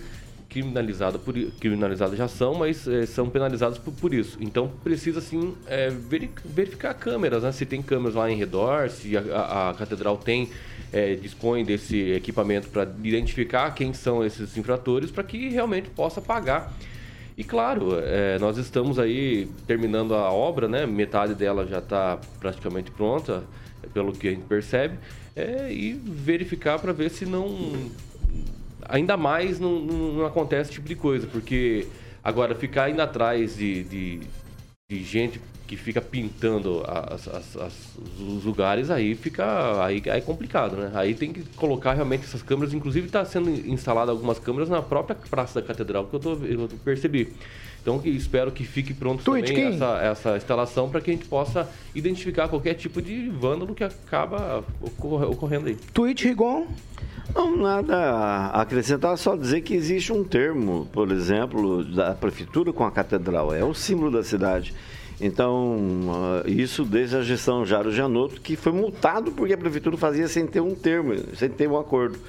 [0.50, 4.38] criminalizadas por criminalizadas já são, mas é, são penalizadas por, por, isso.
[4.40, 7.52] Então precisa sim é, verificar câmeras, né?
[7.52, 10.50] Se tem câmeras lá em redor, se a, a, a catedral tem
[10.94, 16.74] é, dispõe desse equipamento para identificar quem são esses infratores, para que realmente possa pagar
[17.38, 20.86] e claro, é, nós estamos aí terminando a obra, né?
[20.86, 23.44] Metade dela já está praticamente pronta,
[23.94, 24.98] pelo que a gente percebe,
[25.36, 27.74] é, e verificar para ver se não.
[28.88, 31.88] Ainda mais não, não, acontece esse tipo de coisa, porque
[32.24, 34.20] agora ficar indo atrás de, de,
[34.90, 37.74] de gente que fica pintando as, as, as,
[38.20, 40.92] os lugares, aí fica aí, aí é complicado, né?
[40.94, 45.16] Aí tem que colocar realmente essas câmeras, inclusive está sendo instalada algumas câmeras na própria
[45.30, 47.34] Praça da Catedral, que eu, tô, eu percebi.
[47.82, 51.70] Então espero que fique pronto Tweet, também essa, essa instalação para que a gente possa
[51.94, 55.78] identificar qualquer tipo de vândalo que acaba ocorrendo aí.
[55.94, 56.66] Tweet, Rigon?
[57.34, 62.84] Não, nada a acrescentar, só dizer que existe um termo, por exemplo, da prefeitura com
[62.84, 64.74] a catedral, é o símbolo da cidade.
[65.20, 65.78] Então,
[66.46, 70.60] isso desde a gestão Jaro Janotto, que foi multado porque a prefeitura fazia sem ter
[70.60, 72.20] um termo, sem ter um acordo.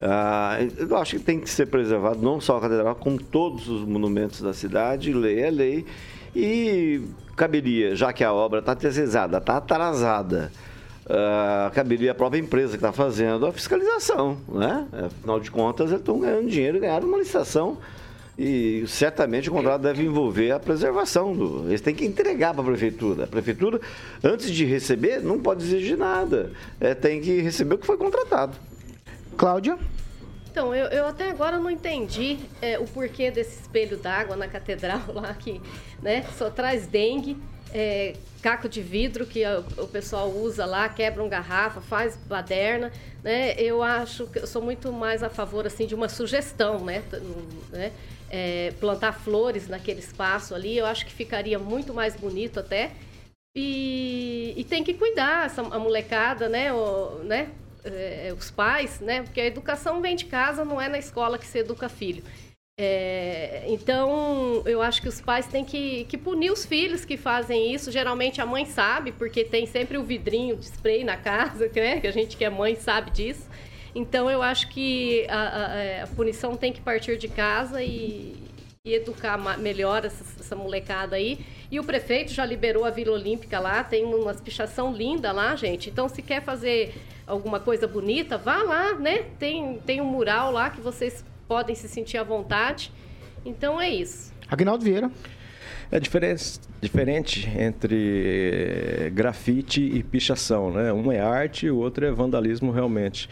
[0.00, 3.82] Uh, eu acho que tem que ser preservado não só a catedral, como todos os
[3.84, 5.86] monumentos da cidade, lei é lei.
[6.34, 7.00] E
[7.34, 10.52] caberia, já que a obra está terceirizada, está atrasada,
[11.06, 14.36] uh, caberia a própria empresa que está fazendo a fiscalização.
[14.48, 14.86] Né?
[15.06, 17.78] Afinal de contas, eles estão ganhando dinheiro, ganharam uma licitação
[18.38, 21.68] e certamente o contrato deve envolver a preservação do.
[21.68, 23.24] Eles têm que entregar para a prefeitura.
[23.24, 23.80] A prefeitura,
[24.22, 26.52] antes de receber, não pode exigir nada.
[26.78, 28.58] É, tem que receber o que foi contratado.
[29.38, 29.78] Cláudia?
[30.50, 35.02] Então, eu, eu até agora não entendi é, o porquê desse espelho d'água na catedral
[35.12, 35.60] lá, que
[36.02, 37.36] né, só traz dengue,
[37.72, 39.42] é, caco de vidro que
[39.76, 42.92] o pessoal usa lá, quebra um garrafa, faz baderna,
[43.24, 43.54] né?
[43.58, 47.02] Eu acho que eu sou muito mais a favor assim de uma sugestão, né?
[47.70, 47.92] né?
[48.30, 52.92] É, plantar flores naquele espaço ali, eu acho que ficaria muito mais bonito até.
[53.56, 56.72] E, e tem que cuidar essa, a molecada, né?
[56.72, 57.48] O, né?
[57.84, 59.22] É, os pais, né?
[59.22, 62.22] Porque a educação vem de casa, não é na escola que se educa filho.
[62.78, 67.72] É, então, eu acho que os pais têm que, que punir os filhos que fazem
[67.72, 67.90] isso.
[67.90, 72.00] Geralmente a mãe sabe, porque tem sempre o vidrinho de spray na casa, né?
[72.00, 73.48] que a gente que é mãe sabe disso.
[73.96, 78.36] Então eu acho que a, a, é, a punição tem que partir de casa e,
[78.84, 81.40] e educar melhor essa, essa, molecada aí.
[81.70, 85.88] E o prefeito já liberou a Vila Olímpica lá, tem uma pichação linda lá, gente.
[85.88, 86.94] Então, se quer fazer
[87.26, 89.24] alguma coisa bonita, vá lá, né?
[89.38, 92.92] Tem, tem um mural lá que vocês podem se sentir à vontade.
[93.46, 94.30] Então, é isso.
[94.46, 95.10] Agnaldo Vieira.
[95.90, 100.92] É diferente, diferente entre grafite e pichação, né?
[100.92, 103.28] Um é arte, o outro é vandalismo realmente.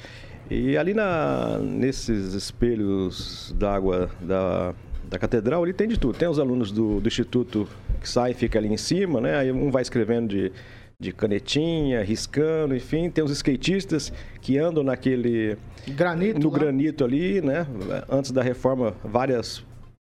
[0.50, 4.74] E ali na, nesses espelhos d'água da,
[5.08, 6.16] da catedral, ali tem de tudo.
[6.16, 7.66] Tem os alunos do, do instituto
[8.00, 9.36] que saem e fica ali em cima, né?
[9.36, 10.52] Aí um vai escrevendo de,
[11.00, 13.10] de canetinha, riscando, enfim.
[13.10, 15.56] Tem os skatistas que andam naquele...
[15.88, 16.58] Granito No lá.
[16.58, 17.66] granito ali, né?
[18.10, 19.64] Antes da reforma, várias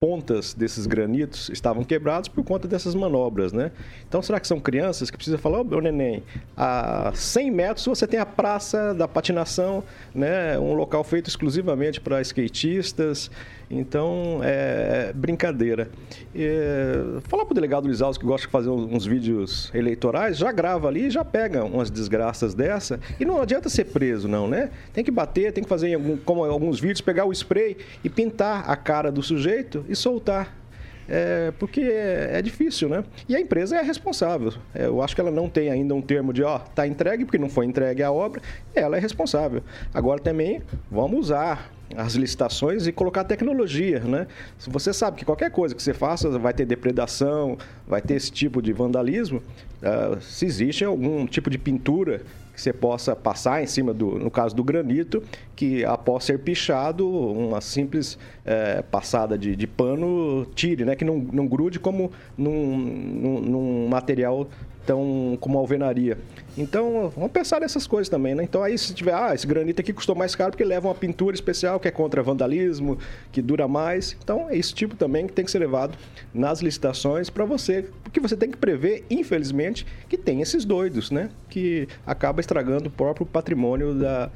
[0.04, 3.72] pontas desses granitos estavam quebrados por conta dessas manobras, né?
[4.10, 6.24] Então, será que são crianças que precisam falar, ô, meu neném,
[6.58, 10.58] a 100 metros você tem a praça da patinação, né?
[10.58, 13.30] Um local feito exclusivamente para skatistas.
[13.70, 15.90] Então, é brincadeira.
[16.36, 20.88] É, falar para o delegado Alves, que gosta de fazer uns vídeos eleitorais, já grava
[20.88, 23.00] ali, já pega umas desgraças dessa.
[23.18, 24.72] E não adianta ser preso, não, né?
[24.92, 28.70] Tem que bater, tem que fazer, algum, como alguns vídeos, pegar o spray e pintar
[28.70, 30.62] a cara do sujeito e soltar.
[31.10, 33.04] É, porque é, difícil, né?
[33.28, 34.54] E a empresa é responsável.
[34.74, 37.38] É, eu acho que ela não tem ainda um termo de, ó, tá entregue, porque
[37.38, 38.42] não foi entregue a obra,
[38.74, 39.62] ela é responsável.
[39.94, 44.28] Agora também, vamos usar as licitações e colocar tecnologia, né?
[44.58, 48.32] Se você sabe que qualquer coisa que você faça vai ter depredação, vai ter esse
[48.32, 52.22] tipo de vandalismo, uh, se existe algum tipo de pintura
[52.62, 55.24] que você possa passar em cima do, no caso do granito,
[55.56, 60.96] que após ser pichado, uma simples é, passada de, de, pano tire, né?
[60.96, 64.48] Que não, não grude como num, num, num material
[64.86, 66.20] tão como alvenaria.
[66.58, 68.44] Então, vamos pensar nessas coisas também, né?
[68.44, 71.34] Então, aí se tiver, ah, esse granito aqui custou mais caro porque leva uma pintura
[71.34, 72.98] especial que é contra vandalismo,
[73.32, 74.18] que dura mais.
[74.22, 75.98] Então, é esse tipo também que tem que ser levado
[76.34, 81.30] nas licitações para você, porque você tem que prever, infelizmente, que tem esses doidos, né?
[81.50, 84.30] Que acaba estragando o próprio patrimônio da,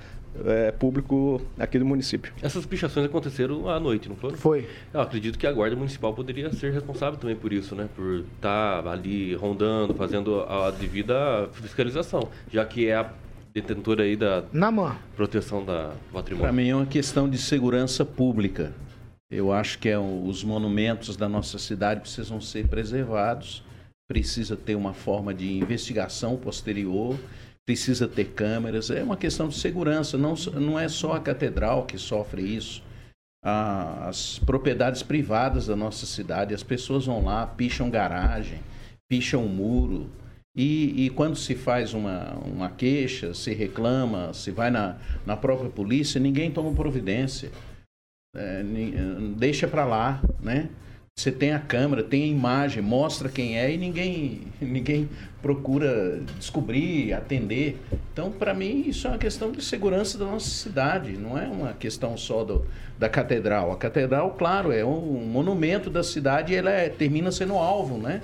[0.46, 2.34] é, público aqui do município.
[2.42, 4.38] Essas pichações aconteceram à noite, não foram?
[4.38, 4.68] Foi.
[4.94, 7.88] Eu acredito que a Guarda Municipal poderia ser responsável também por isso, né?
[7.96, 13.10] Por estar tá ali rondando, fazendo a devida fiscalização, já que é a
[13.54, 14.44] detentora aí da
[15.16, 16.48] proteção da patrimônio.
[16.48, 18.74] Para mim é uma questão de segurança pública.
[19.32, 23.64] Eu acho que é, os monumentos da nossa cidade precisam ser preservados,
[24.08, 27.18] precisa ter uma forma de investigação posterior
[27.66, 31.98] precisa ter câmeras, é uma questão de segurança, não, não é só a catedral que
[31.98, 32.84] sofre isso.
[33.44, 38.60] As propriedades privadas da nossa cidade, as pessoas vão lá, picham garagem,
[39.08, 40.10] picham muro,
[40.56, 45.70] e, e, quando se faz uma, uma queixa, se reclama, se vai na, na própria
[45.70, 47.52] polícia, ninguém toma providência.
[48.34, 48.64] É,
[49.36, 50.70] deixa para lá, né?
[51.18, 55.10] Você tem a câmera, tem a imagem, mostra quem é e ninguém, ninguém
[55.42, 57.80] procura descobrir, atender.
[58.12, 61.72] Então, para mim, isso é uma questão de segurança da nossa cidade, não é uma
[61.72, 62.66] questão só do,
[63.00, 63.72] da catedral.
[63.72, 68.22] A catedral, claro, é um monumento da cidade e ela é, termina sendo alvo, né?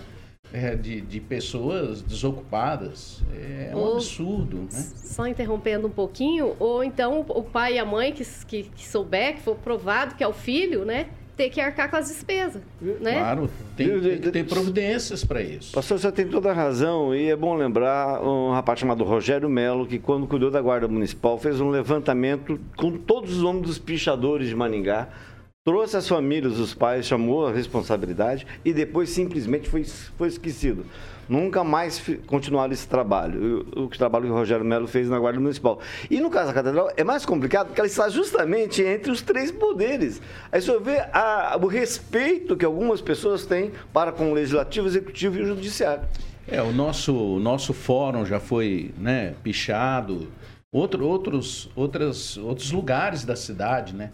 [0.51, 3.23] É, de, de, pessoas desocupadas.
[3.33, 4.85] É um ou, absurdo, né?
[4.97, 9.35] Só interrompendo um pouquinho, ou então o pai e a mãe que, que, que souber,
[9.35, 11.07] que for provado que é o filho, né?
[11.35, 12.61] Ter que arcar com as despesas,
[12.99, 13.13] né?
[13.13, 15.73] Claro, tem, tem que ter providências para isso.
[15.73, 19.87] Pastor, você tem toda a razão e é bom lembrar um rapaz chamado Rogério Melo,
[19.87, 24.47] que quando cuidou da Guarda Municipal fez um levantamento com todos os nomes dos pichadores
[24.47, 25.07] de Maningá,
[25.63, 30.85] trouxe as famílias, os pais, chamou a responsabilidade e depois simplesmente foi, foi esquecido
[31.31, 35.39] nunca mais continuaram esse trabalho, o, o trabalho que o Rogério Melo fez na Guarda
[35.39, 35.79] Municipal.
[36.09, 39.49] E no caso da Catedral é mais complicado porque ela está justamente entre os três
[39.49, 40.21] poderes.
[40.51, 44.89] Aí você vê a, o respeito que algumas pessoas têm para com o Legislativo, o
[44.89, 46.03] Executivo e o Judiciário.
[46.45, 50.27] É, o nosso, nosso fórum já foi né, pichado,
[50.73, 54.09] Outro, outros, outras, outros lugares da cidade, né?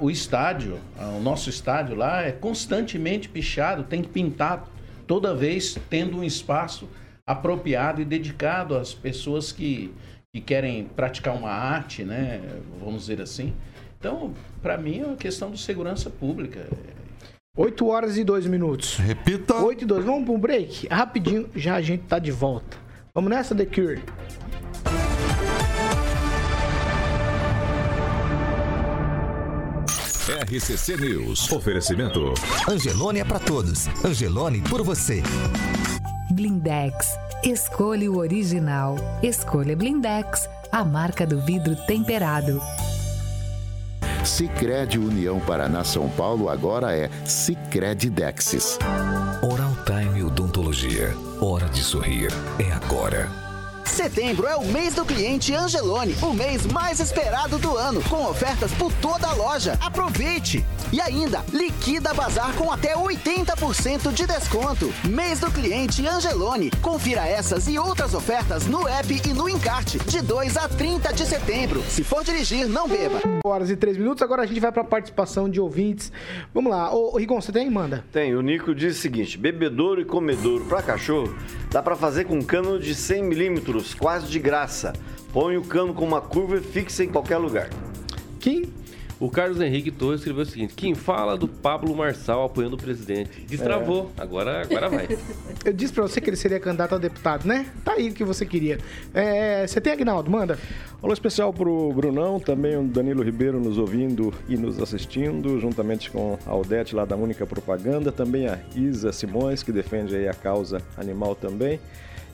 [0.00, 4.66] O estádio, o nosso estádio lá é constantemente pichado, tem que pintar
[5.08, 6.88] toda vez tendo um espaço
[7.26, 9.92] apropriado e dedicado às pessoas que,
[10.32, 12.40] que querem praticar uma arte, né?
[12.78, 13.54] Vamos dizer assim.
[13.98, 16.68] Então, para mim, é uma questão de segurança pública.
[17.56, 18.98] 8 horas e 2 minutos.
[18.98, 19.56] Repita.
[19.56, 20.04] 8 e 2.
[20.04, 20.86] Vamos para um break?
[20.86, 22.76] Rapidinho, já a gente tá de volta.
[23.12, 24.00] Vamos nessa, The Cure.
[30.28, 31.50] RCC News.
[31.50, 32.34] Oferecimento.
[32.68, 33.86] Angelone é para todos.
[34.04, 35.22] Angelone por você.
[36.30, 37.16] Blindex.
[37.42, 38.96] Escolha o original.
[39.22, 42.60] Escolha Blindex, a marca do vidro temperado.
[44.22, 48.78] Sicredi União Paraná São Paulo agora é Sicredi Dexis.
[49.40, 51.14] Oral Time Odontologia.
[51.40, 53.47] Hora de sorrir é agora.
[53.88, 58.72] Setembro é o mês do cliente Angelone, o mês mais esperado do ano, com ofertas
[58.72, 59.76] por toda a loja.
[59.80, 60.64] Aproveite!
[60.92, 64.92] E ainda, liquida bazar com até 80% de desconto.
[65.04, 66.70] Mês do cliente Angelone.
[66.80, 71.26] Confira essas e outras ofertas no app e no encarte, de 2 a 30 de
[71.26, 71.82] setembro.
[71.82, 73.20] Se for dirigir, não beba.
[73.44, 76.12] Horas e 3 minutos, agora a gente vai para a participação de ouvintes.
[76.54, 77.68] Vamos lá, ô, Rigon, você tem?
[77.68, 78.04] Manda.
[78.12, 81.34] Tem, o Nico diz o seguinte: bebedouro e comedouro para cachorro
[81.70, 84.92] dá para fazer com cano de 100 milímetros quase de graça.
[85.32, 87.68] Põe o cano com uma curva e fixa em qualquer lugar.
[88.40, 88.72] Kim?
[89.20, 93.40] O Carlos Henrique Torres escreveu o seguinte: quem fala do Pablo Marçal apoiando o presidente?
[93.48, 95.08] Destravou, agora, agora vai.
[95.64, 97.66] Eu disse pra você que ele seria candidato a deputado, né?
[97.84, 98.78] Tá aí o que você queria.
[99.12, 100.30] É, você tem, Agnaldo?
[100.30, 100.56] Manda.
[101.02, 106.38] Alô especial pro Brunão, também o Danilo Ribeiro nos ouvindo e nos assistindo, juntamente com
[106.46, 110.80] a Aldete lá da Única Propaganda, também a Isa Simões, que defende aí a causa
[110.96, 111.80] animal também.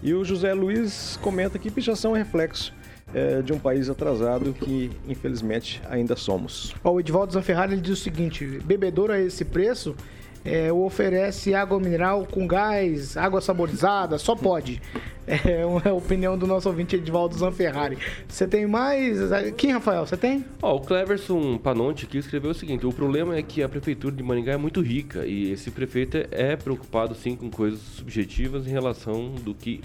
[0.05, 2.75] E o José Luiz comenta que pichação é reflexo
[3.15, 6.75] é, de um país atrasado que, infelizmente, ainda somos.
[6.85, 9.97] Ó, o Edvaldo Zanferrari ele diz o seguinte: bebedouro a esse preço
[10.45, 14.81] é, oferece água mineral com gás, água saborizada, só pode.
[15.27, 17.97] É uma opinião do nosso ouvinte Edvaldo Zanferrari.
[18.29, 19.19] Você tem mais?
[19.57, 20.07] Quem, Rafael?
[20.07, 20.45] Você tem?
[20.61, 24.23] Ó, o Cleverson Panonte aqui escreveu o seguinte: o problema é que a prefeitura de
[24.23, 29.31] Maringá é muito rica e esse prefeito é preocupado sim com coisas subjetivas em relação
[29.31, 29.81] do que,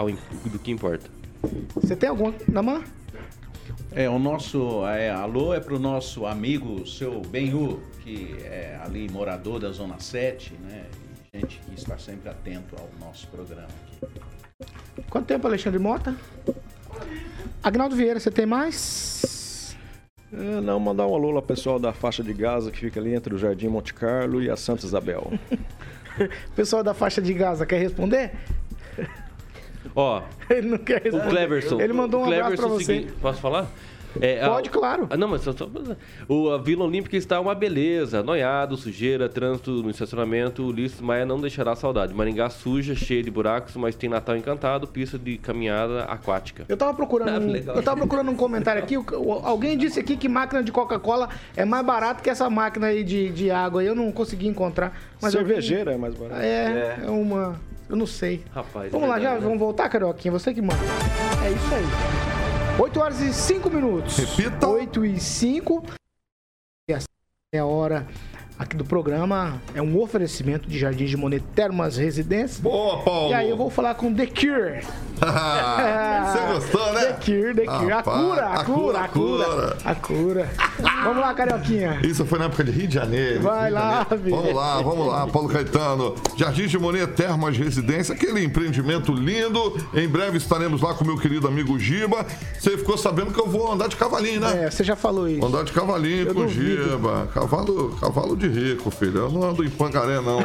[0.00, 1.10] ao, do que importa.
[1.74, 2.82] Você tem alguma na mão?
[3.92, 9.08] É, o nosso é, alô é para o nosso amigo, seu Benhu, que é ali
[9.10, 10.86] morador da Zona 7, né?
[11.34, 15.04] E gente que está sempre atento ao nosso programa aqui.
[15.08, 16.14] Quanto tempo, Alexandre Mota?
[17.62, 19.76] Agnaldo Vieira, você tem mais?
[20.32, 23.34] É, não, mandar um alô lá pessoal da faixa de Gaza que fica ali entre
[23.34, 25.32] o Jardim Monte Carlo e a Santa Isabel.
[26.54, 28.32] pessoal da faixa de Gaza quer responder?
[29.94, 31.26] Ó, ele não quer responder.
[31.26, 31.80] O Cleverson.
[31.80, 32.84] Ele mandou um abraço pra você.
[32.84, 33.12] Segui...
[33.20, 33.66] Posso falar?
[34.20, 35.06] É, Pode, a, claro.
[35.10, 35.68] Ah, não, mas só, só,
[36.28, 38.22] o, a Vila Olímpica está uma beleza.
[38.22, 40.64] Noiado, sujeira, trânsito no estacionamento.
[40.64, 42.12] Ulisses Maia não deixará saudade.
[42.12, 46.64] Maringá suja, cheia de buracos, mas tem Natal encantado, pista de caminhada aquática.
[46.68, 48.96] Eu tava procurando, Ah, um, eu tava procurando um comentário aqui.
[49.44, 53.28] Alguém disse aqui que máquina de Coca-Cola é mais barato que essa máquina aí de,
[53.30, 53.84] de água.
[53.84, 54.92] Eu não consegui encontrar.
[55.20, 56.40] Mas eu- Cervejeira é mais barato.
[56.40, 57.69] É, é uma.
[57.90, 58.44] Eu não sei.
[58.52, 58.92] Rapaz.
[58.92, 59.46] Vamos é lá, já verdade, né?
[59.46, 60.30] vamos voltar, Carioquinha?
[60.30, 60.78] Você que manda.
[61.44, 62.80] É isso aí.
[62.80, 64.16] 8 horas e 5 minutos.
[64.16, 64.68] Repita.
[64.68, 65.84] 8 e 5.
[66.88, 67.08] E essa
[67.52, 68.06] é a hora
[68.60, 69.60] aqui do programa.
[69.74, 72.62] É um oferecimento de Jardim de Monet Termas Residência.
[72.62, 73.30] Boa, Paulo.
[73.30, 74.80] E aí eu vou falar com The Cure.
[75.20, 77.04] Você gostou, né?
[77.06, 77.92] The Cure, The Cure.
[77.92, 79.76] A Rapaz, cura, a cura, a cura.
[79.84, 80.50] A cura.
[81.04, 82.00] Vamos lá, Carioquinha.
[82.02, 83.40] Isso foi na época de Rio de Janeiro.
[83.40, 84.36] Vai de lá, Janeiro.
[84.36, 86.14] Vamos lá, vamos lá, Paulo Caetano.
[86.36, 89.76] Jardim de Monet Termas Residência, aquele empreendimento lindo.
[89.94, 92.26] Em breve estaremos lá com meu querido amigo Giba.
[92.58, 94.66] Você ficou sabendo que eu vou andar de cavalinho, né?
[94.66, 95.40] É, você já falou isso.
[95.40, 96.48] Vou andar de cavalinho Eu com o.
[96.48, 97.28] Giba.
[97.32, 99.18] Cavalo, cavalo de rico, filho.
[99.20, 100.40] Eu não ando em pangaré, não.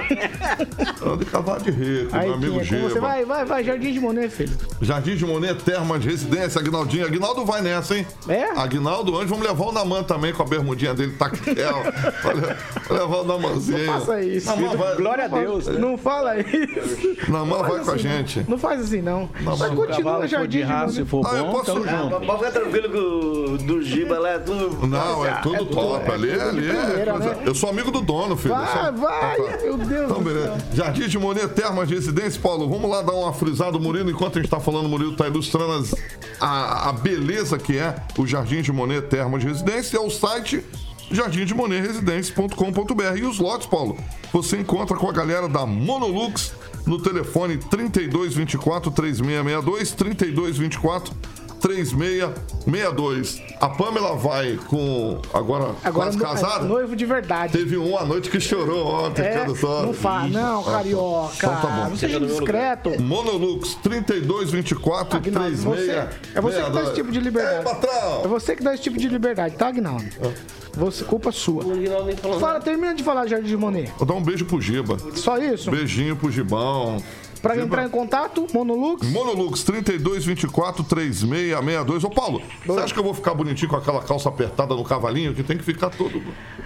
[1.01, 2.89] Eu ando de cavalo de rico, Aí, meu amigo como Giba.
[2.89, 4.55] você vai, vai, vai, Jardim de Monet, filho.
[4.81, 7.05] Jardim de Monet, Termas, Residência, Agnaldinho.
[7.05, 8.05] Agnaldo vai nessa, hein?
[8.27, 8.43] É?
[8.57, 11.13] Agnaldo, antes vamos levar o Naman também com a bermudinha dele.
[12.23, 12.57] Olha,
[12.89, 13.85] levar o Namanzinho.
[13.85, 14.47] Não faça isso.
[14.47, 15.67] Naman vai, Glória a Deus.
[15.67, 17.31] Não fala isso.
[17.31, 18.45] Naman vai com a assim, gente.
[18.47, 19.29] Não faz assim, não.
[19.41, 21.09] Mas Se o continua Jardim de de raça Monet.
[21.09, 22.25] for Ah, eu bom, posso- tamo junto.
[22.25, 24.87] Pode ficar tranquilo que o do Giba lá é tudo.
[24.87, 26.11] Não, é tudo top.
[26.11, 27.37] ali, ali é né?
[27.45, 28.53] Eu sou amigo do dono, filho.
[28.55, 29.57] Vai, sou- vai, Ah, tá.
[29.63, 30.47] meu Deus Então, do beleza.
[30.49, 30.57] céu.
[30.73, 32.69] Jardim de Monet, Termas, Residência, Paulo.
[32.69, 34.09] Vamos lá dar uma frisada do Murilo.
[34.11, 35.93] Enquanto a gente tá falando, o Murilo tá ilustrando as-
[36.39, 39.97] a, a beleza que é o Jardim de Monet, Termas, Residência.
[39.97, 40.63] É o site
[41.11, 43.17] jardimdemonetresidencia.com.br.
[43.17, 43.97] E os lotes, Paulo,
[44.31, 46.53] você encontra com a galera da Monolux
[46.85, 51.13] no telefone 3224 3662 3224
[51.65, 53.41] 3662.
[53.59, 55.19] A Pamela vai com.
[55.33, 56.65] Agora, Agora quase casada?
[56.65, 57.53] noivo de verdade.
[57.53, 59.81] Teve um à noite que chorou ontem, É, cara só.
[59.83, 60.71] não fala, não, Ah, tá.
[60.71, 61.33] carioca.
[61.37, 61.89] Então tá bom.
[61.89, 63.01] Não seja discreto.
[63.01, 66.09] Monolux 3224 Aguinaldo, você, 36.
[66.35, 67.55] é você que dá esse tipo de liberdade.
[67.55, 68.21] É, patrão!
[68.23, 70.05] É você que dá esse tipo de liberdade, tá, Aguinaldo?
[70.73, 71.63] Você, culpa sua.
[72.39, 73.91] Fala, termina de falar Jardim de Monet.
[73.97, 74.97] Vou dar um beijo pro Giba.
[75.15, 75.71] Só isso?
[75.71, 76.97] Beijinho pro Gibão.
[77.45, 77.67] Pra Giba.
[77.67, 79.07] entrar em contato, Monolux.
[79.11, 82.03] Monolux 3224 3662.
[82.03, 85.31] Ô Paulo, você acha que eu vou ficar bonitinho com aquela calça apertada no cavalinho?
[85.31, 86.23] Que tem que ficar todo.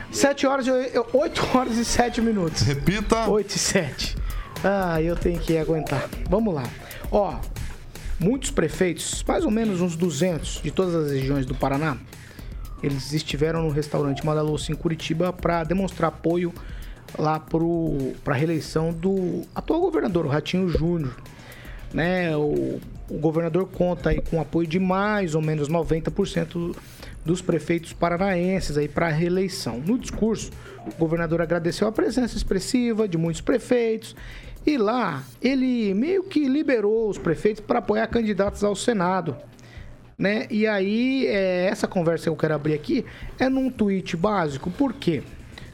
[0.10, 2.62] 7 horas e 8 horas e 7 minutos.
[2.62, 3.30] Repita.
[3.30, 4.16] 8 e 7.
[4.64, 6.10] Ah, eu tenho que aguentar.
[6.30, 6.64] Vamos lá.
[7.12, 7.36] Ó,
[8.18, 11.98] muitos prefeitos, mais ou menos uns 200 de todas as regiões do Paraná,
[12.82, 16.54] eles estiveram no restaurante Madaloso em Curitiba para demonstrar apoio
[17.18, 21.16] lá para a reeleição do atual governador, o Ratinho Júnior.
[21.94, 22.36] Né?
[22.36, 22.80] O,
[23.10, 26.76] o governador conta aí com apoio de mais ou menos 90%
[27.26, 29.80] dos prefeitos paranaenses aí para a reeleição.
[29.80, 30.52] No discurso,
[30.86, 34.16] o governador agradeceu a presença expressiva de muitos prefeitos
[34.66, 39.36] e lá ele meio que liberou os prefeitos para apoiar candidatos ao Senado
[40.20, 40.48] né?
[40.50, 43.06] E aí, é, essa conversa que eu quero abrir aqui
[43.40, 45.24] é num tweet básico, por quê?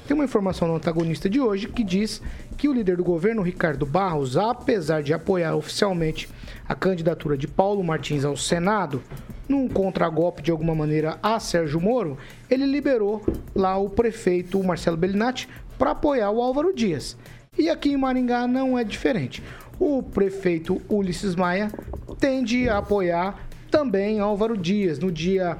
[0.08, 2.22] Tem uma informação no antagonista de hoje que diz
[2.58, 6.30] que o líder do governo, Ricardo Barros, apesar de apoiar oficialmente
[6.68, 9.02] a candidatura de Paulo Martins ao Senado,
[9.50, 12.20] num contragolpe de alguma maneira a Sérgio Moro,
[12.52, 13.26] ele liberou
[13.56, 17.18] lá o prefeito Marcelo Bellinati para apoiar o Álvaro Dias.
[17.58, 19.42] E aqui em Maringá não é diferente.
[19.80, 21.72] O prefeito Ulisses Maia
[22.20, 25.00] tende a apoiar também Álvaro Dias.
[25.00, 25.58] No dia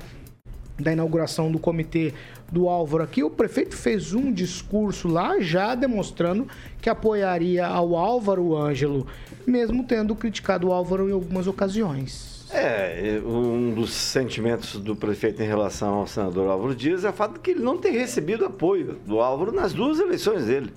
[0.80, 2.14] da inauguração do comitê
[2.52, 6.48] do Álvaro aqui, o prefeito fez um discurso lá já demonstrando
[6.82, 9.08] que apoiaria ao Álvaro Ângelo,
[9.46, 12.36] mesmo tendo criticado o Álvaro em algumas ocasiões.
[12.52, 17.34] É, um dos sentimentos do prefeito em relação ao senador Álvaro Dias é o fato
[17.34, 20.72] de que ele não ter recebido apoio do Álvaro nas duas eleições dele.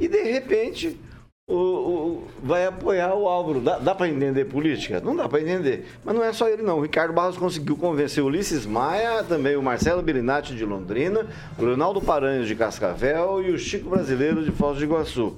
[0.00, 0.98] E de repente
[1.46, 3.60] o, o, vai apoiar o Álvaro.
[3.60, 5.00] Dá, dá para entender política?
[5.00, 5.86] Não dá para entender.
[6.04, 6.78] Mas não é só ele, não.
[6.78, 11.26] O Ricardo Barros conseguiu convencer o Ulisses Maia, também o Marcelo Birinati de Londrina,
[11.58, 15.36] o Leonardo Paranhos de Cascavel e o Chico Brasileiro de Foz do Iguaçu.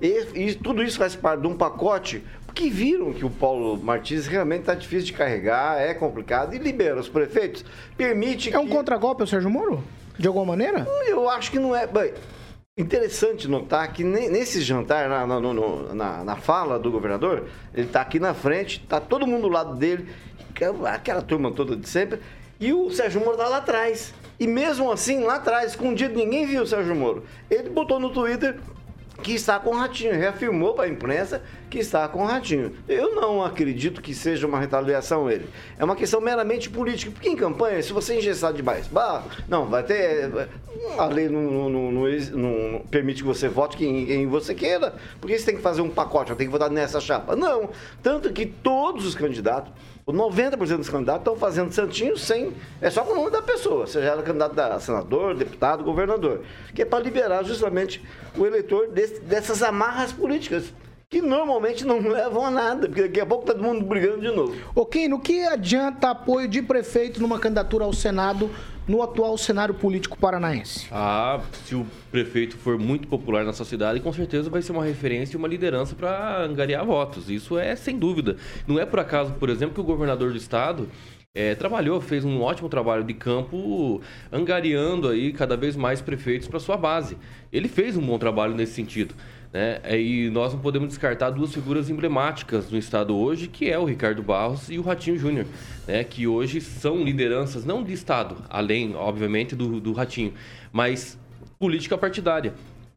[0.00, 2.22] E, e tudo isso faz parte de um pacote
[2.54, 6.98] que viram que o Paulo Martins realmente está difícil de carregar, é complicado, e libera
[6.98, 7.64] os prefeitos,
[7.96, 9.82] permite É um contragolpe ao Sérgio Moro?
[10.18, 10.86] De alguma maneira?
[11.06, 11.86] Eu acho que não é.
[11.86, 12.12] Bem,
[12.78, 18.00] interessante notar que nesse jantar, na, na, no, na, na fala do governador, ele está
[18.00, 20.08] aqui na frente, está todo mundo do lado dele,
[20.84, 22.20] aquela turma toda de sempre,
[22.60, 24.14] e o Sérgio Moro está lá atrás.
[24.38, 27.24] E mesmo assim, lá atrás, escondido, ninguém viu o Sérgio Moro.
[27.50, 28.56] Ele botou no Twitter
[29.22, 32.74] que está com o Ratinho, reafirmou para a imprensa que está com o Ratinho.
[32.88, 35.48] Eu não acredito que seja uma retaliação ele.
[35.78, 39.82] É uma questão meramente política, porque em campanha, se você engessar demais, bah, não, vai
[39.82, 40.48] ter.
[40.96, 45.36] A lei não, não, não, não permite que você vote quem, quem você queira, porque
[45.36, 47.34] você tem que fazer um pacote, tem que votar nessa chapa.
[47.34, 47.70] Não.
[48.02, 49.72] Tanto que todos os candidatos
[50.12, 52.52] 90% dos candidatos estão fazendo santinho sem.
[52.80, 56.42] É só com o nome da pessoa, seja ela candidato a senador, deputado, governador.
[56.74, 58.02] Que é para liberar justamente
[58.36, 60.72] o eleitor desse, dessas amarras políticas.
[61.10, 64.34] Que normalmente não levam a nada, porque daqui a pouco tá todo mundo brigando de
[64.34, 64.54] novo.
[64.74, 68.50] Ok, no que adianta apoio de prefeito numa candidatura ao Senado
[68.88, 70.88] no atual cenário político paranaense?
[70.90, 74.84] Ah, se o prefeito for muito popular na sua cidade, com certeza vai ser uma
[74.84, 77.28] referência e uma liderança para angariar votos.
[77.28, 78.36] Isso é sem dúvida.
[78.66, 80.88] Não é por acaso, por exemplo, que o governador do estado
[81.34, 84.00] é, trabalhou, fez um ótimo trabalho de campo,
[84.32, 87.16] angariando aí cada vez mais prefeitos para sua base.
[87.52, 89.14] Ele fez um bom trabalho nesse sentido.
[89.52, 89.80] Né?
[89.82, 93.84] É, e nós não podemos descartar duas figuras emblemáticas no estado hoje, que é o
[93.84, 95.46] Ricardo Barros e o Ratinho Júnior,
[95.86, 96.04] né?
[96.04, 100.34] que hoje são lideranças não de estado, além, obviamente, do, do Ratinho,
[100.72, 101.18] mas
[101.58, 102.54] política partidária.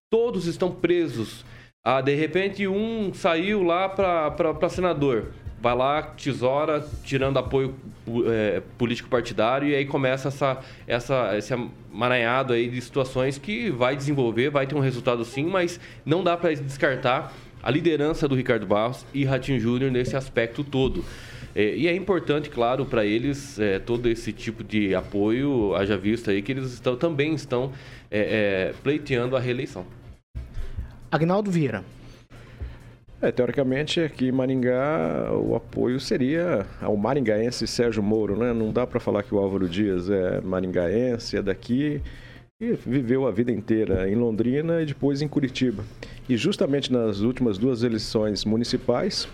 [0.10, 1.46] Todos estão presos.
[1.84, 5.32] Ah, de repente, um saiu lá para senador
[5.62, 7.76] vai lá, tesoura, tirando apoio
[8.26, 13.96] é, político partidário, e aí começa essa, essa, esse amaranhado aí de situações que vai
[13.96, 17.32] desenvolver, vai ter um resultado sim, mas não dá para descartar
[17.62, 21.06] a liderança do Ricardo Barros e Ratinho Júnior nesse aspecto todo.
[21.54, 26.32] É, e é importante, claro, para eles é, todo esse tipo de apoio, haja vista
[26.32, 27.72] aí que eles estão, também estão
[28.10, 29.86] é, é pleiteando a reeleição.
[31.12, 31.84] Agnaldo Vieira.
[33.22, 38.52] É, teoricamente, aqui em Maringá, o apoio seria ao maringaense Sérgio Moro, né?
[38.52, 42.02] Não dá para falar que o Álvaro Dias é maringaense, é daqui
[42.60, 45.84] e viveu a vida inteira em Londrina e depois em Curitiba.
[46.28, 49.28] E justamente nas últimas duas eleições municipais,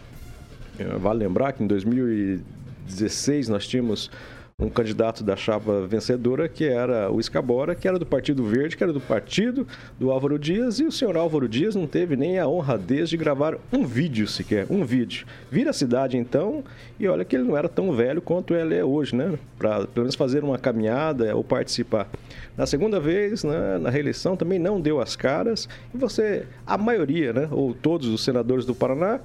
[0.78, 4.12] eh, vale lembrar que em 2016 nós tínhamos
[4.60, 8.82] um candidato da chapa vencedora, que era o Escabora, que era do Partido Verde, que
[8.82, 9.68] era do partido
[10.00, 13.60] do Álvaro Dias, e o senhor Álvaro Dias não teve nem a honradez de gravar
[13.72, 15.28] um vídeo sequer, um vídeo.
[15.52, 16.64] Vira a cidade então,
[17.00, 19.38] e olha que ele não era tão velho quanto ele é hoje, né?
[19.60, 22.10] Para pelo menos fazer uma caminhada ou participar.
[22.58, 27.32] Na segunda vez, né, na reeleição, também não deu as caras, e você, a maioria,
[27.32, 29.20] né, ou todos os senadores do Paraná,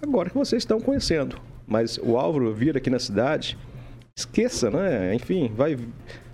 [0.00, 1.36] agora que vocês estão conhecendo.
[1.66, 3.58] Mas o Álvaro vir aqui na cidade
[4.18, 5.14] esqueça, né?
[5.14, 5.78] Enfim, vai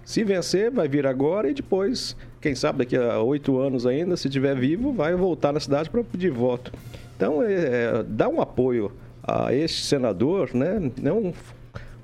[0.05, 4.27] se vencer, vai vir agora e depois, quem sabe daqui a oito anos ainda, se
[4.29, 6.73] estiver vivo, vai voltar na cidade para pedir voto.
[7.15, 8.91] Então, é, é, dá um apoio
[9.23, 10.91] a este senador, né?
[11.01, 11.33] Não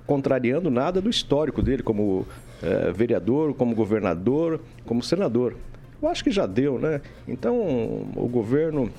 [0.07, 2.27] contrariando nada do histórico dele como
[2.63, 5.57] é, vereador, como governador, como senador.
[6.03, 7.01] Eu acho que já deu, né?
[7.27, 7.59] Então,
[8.17, 8.91] o governo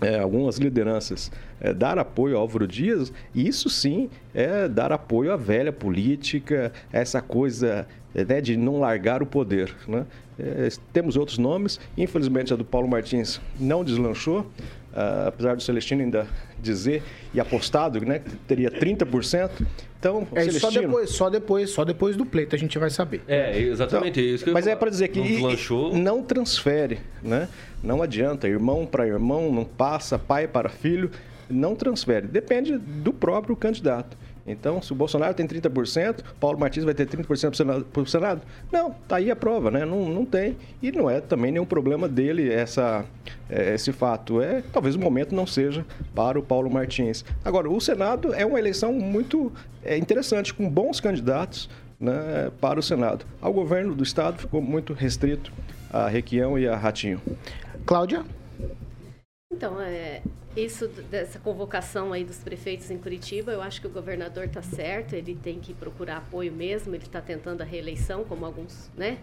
[0.00, 1.30] é, algumas lideranças
[1.60, 7.20] é, dar apoio ao Álvaro Dias, isso sim é dar apoio à velha política, essa
[7.20, 9.74] coisa né, de não largar o poder.
[9.86, 10.06] Né?
[10.38, 16.02] É, temos outros nomes, infelizmente a do Paulo Martins não deslanchou, uh, apesar do Celestino
[16.02, 16.26] ainda
[16.60, 17.02] dizer
[17.34, 19.50] e apostado né, que teria 30%.
[19.98, 20.60] Então, é Celestino...
[20.60, 23.22] só depois, só depois, só depois do pleito a gente vai saber.
[23.26, 27.48] É, exatamente então, isso que Mas é para dizer que não, não transfere, né?
[27.82, 31.10] Não adianta, irmão para irmão, não passa, pai para filho,
[31.48, 32.26] não transfere.
[32.26, 34.16] Depende do próprio candidato.
[34.48, 38.40] Então, se o Bolsonaro tem 30%, Paulo Martins vai ter 30% para o Senado?
[38.72, 39.84] Não, tá aí a prova, né?
[39.84, 40.56] Não, não tem.
[40.82, 43.04] E não é também nenhum problema dele essa,
[43.50, 44.40] é, esse fato.
[44.40, 47.24] É Talvez o momento não seja para o Paulo Martins.
[47.44, 49.52] Agora, o Senado é uma eleição muito
[49.84, 51.68] é, interessante, com bons candidatos
[52.00, 53.26] né, para o Senado.
[53.42, 55.52] Ao governo do Estado ficou muito restrito
[55.90, 57.20] a Requião e a Ratinho.
[57.88, 58.22] Cláudia?
[59.50, 60.20] Então, é,
[60.54, 65.14] isso dessa convocação aí dos prefeitos em Curitiba, eu acho que o governador está certo,
[65.14, 69.16] ele tem que procurar apoio mesmo, ele está tentando a reeleição, como alguns, né?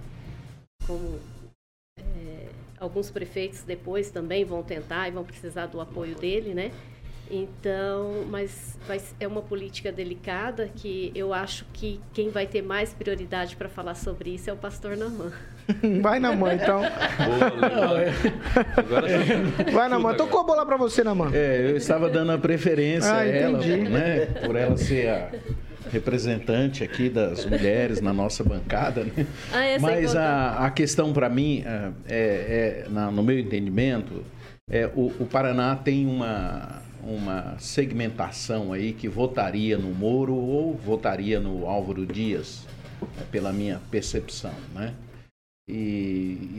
[0.88, 1.20] Como
[2.00, 2.48] é,
[2.80, 6.72] alguns prefeitos depois também vão tentar e vão precisar do apoio dele, né?
[7.30, 12.96] Então, mas vai, é uma política delicada que eu acho que quem vai ter mais
[12.96, 15.32] prioridade para falar sobre isso é o pastor Namã.
[16.02, 16.82] Vai na mãe, então.
[19.74, 20.16] Vai na mãe.
[20.16, 21.30] Tocou a bola pra você, Namã.
[21.34, 23.90] É, eu estava dando a preferência Ah, a ela, entendi.
[23.90, 24.26] né?
[24.46, 25.30] Por ela ser a
[25.92, 29.26] representante aqui das mulheres na nossa bancada, né?
[29.54, 34.24] Ah, é, Mas a, a questão para mim, é, é, na- no meu entendimento,
[34.70, 41.40] é, o, o Paraná tem uma, uma segmentação aí que votaria no Moro ou votaria
[41.40, 42.66] no Álvaro Dias,
[43.02, 44.92] é, pela minha percepção, né?
[45.68, 45.74] E,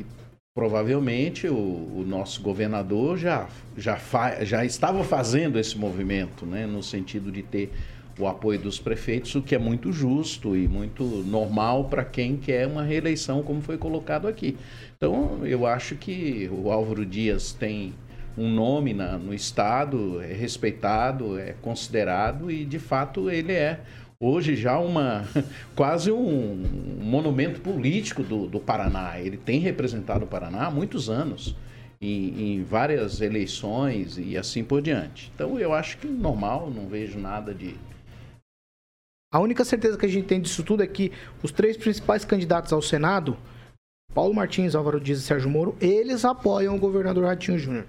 [0.01, 0.07] e
[0.55, 6.67] provavelmente o, o nosso governador já, já, fa, já estava fazendo esse movimento, né?
[6.67, 7.71] No sentido de ter
[8.19, 12.67] o apoio dos prefeitos, o que é muito justo e muito normal para quem quer
[12.67, 14.57] uma reeleição, como foi colocado aqui.
[14.97, 17.93] Então, eu acho que o Álvaro Dias tem
[18.37, 23.81] um nome na- no Estado, é respeitado, é considerado e, de fato, ele é
[24.21, 25.25] hoje já uma
[25.75, 26.63] quase um
[27.01, 29.19] monumento político do, do Paraná.
[29.21, 31.55] Ele tem representado o Paraná há muitos anos.
[31.99, 35.33] Em, em várias eleições e assim por diante.
[35.35, 37.75] Então eu acho que normal, não vejo nada de,
[39.33, 41.11] A única certeza que a gente tem disso tudo é que
[41.43, 43.35] os três principais candidatos ao Senado,
[44.13, 47.87] Paulo Martins, Álvaro Dias e Sérgio Moro, eles apoiam o governador Ratinho Júnior.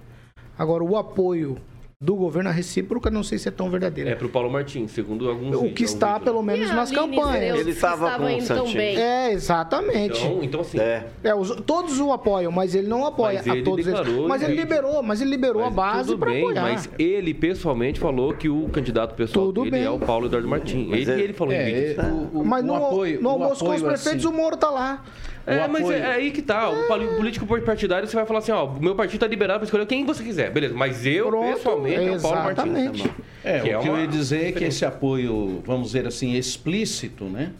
[0.58, 1.58] Agora, o apoio
[2.00, 4.10] do governo, a recíproca, não sei se é tão verdadeira.
[4.10, 7.58] É pro Paulo Martins, segundo alguns O que está, pelo menos, E nas Aline campanhas.
[7.58, 8.76] Ele estava com o Santinho.
[8.76, 8.96] bem.
[8.96, 10.16] É, exatamente.
[10.24, 10.78] Então, então assim.
[10.78, 13.98] É, os- todos o apoiam, mas ele não apoia Mas a ele todos eles.
[13.98, 16.62] declarou, Mas ele liberou, mas ele liberou a base Tudo para bem, apoiar.
[16.62, 19.84] mas ele pessoalmente falou que o candidato pessoal Tudo dele bem.
[19.84, 20.86] é o Paulo Eduardo Martins.
[20.88, 22.04] Mas Ele, é- ele falou é, em vídeo.
[22.32, 24.70] o- o- mas no, apoio- no o almoço com os prefeitos, assim- o Moro tá
[24.70, 25.02] lá.
[25.48, 26.68] É, O mas apoio- é, é aí que tá.
[26.70, 29.64] O poli- político partidário, você vai falar assim, ó, o meu partido tá liberado pra
[29.64, 30.50] escolher quem você quiser.
[30.50, 32.66] Beleza, mas eu, pessoalmente, é o Paulo Martins.
[32.76, 33.10] exatamente.
[33.44, 36.34] É, Que o é que eu ia dizer é que esse apoio, vamos dizer assim,
[36.34, 37.52] explícito, né?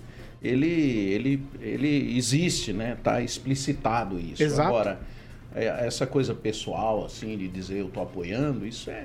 [0.42, 2.96] Ele, ele, ele existe, né?
[3.02, 4.42] Tá explicitado isso.
[4.42, 4.68] Exato.
[4.68, 5.00] Agora,
[5.54, 9.04] é, essa coisa pessoal, assim, de dizer eu tô apoiando, isso é,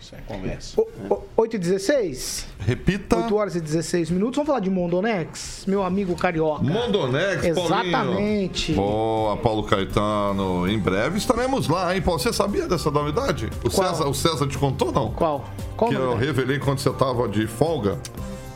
[0.00, 0.80] isso é conversa.
[0.80, 2.46] O- o- 8 e 16?
[2.60, 3.16] Repita.
[3.16, 4.36] 8 horas e 16 minutos.
[4.36, 6.62] Vamos falar de Mondonex, meu amigo carioca.
[6.62, 8.74] Mondonex, Exatamente.
[8.74, 8.76] Paulinho.
[8.76, 10.68] Boa, Paulo Caetano.
[10.68, 12.20] Em breve estaremos lá, hein, Paulo?
[12.20, 13.48] Você sabia dessa novidade?
[13.64, 13.88] O, Qual?
[13.94, 15.10] César, o César te contou, não?
[15.12, 15.44] Qual?
[15.76, 16.26] Qual que eu novidade?
[16.26, 17.98] revelei quando você tava de folga?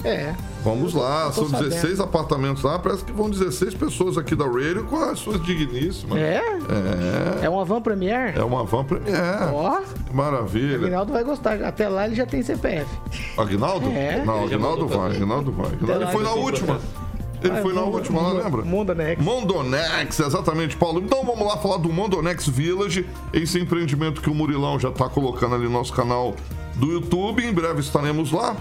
[0.05, 0.34] É.
[0.64, 2.03] Vamos lá, são 16 sabendo.
[2.03, 6.18] apartamentos lá, parece que vão 16 pessoas aqui da Radio com as suas digníssimas.
[6.18, 6.42] É?
[7.42, 7.44] É.
[7.46, 8.36] É uma van Premier?
[8.38, 9.16] É uma van Premier.
[9.53, 9.80] Ó.
[9.80, 10.76] Que O Maravilha.
[10.76, 11.62] Aguinaldo vai gostar.
[11.62, 12.86] Até lá ele já tem CPF.
[13.36, 13.88] Aguinaldo?
[13.90, 14.22] É.
[14.24, 15.11] Não, Aguinaldo vai.
[15.16, 15.70] Aguinaldo vai.
[15.96, 16.78] Ele foi na última.
[17.42, 18.62] Ele Ah, foi na última, lá Mondo- lembra?
[18.62, 19.24] Mondonex.
[19.24, 21.01] Mondonex, exatamente, Paulo.
[21.03, 25.55] Então vamos lá falar do Mondonex Village, esse empreendimento que o Murilão já está colocando
[25.55, 26.34] ali no nosso canal
[26.74, 27.42] do YouTube.
[27.42, 28.55] Em breve estaremos lá.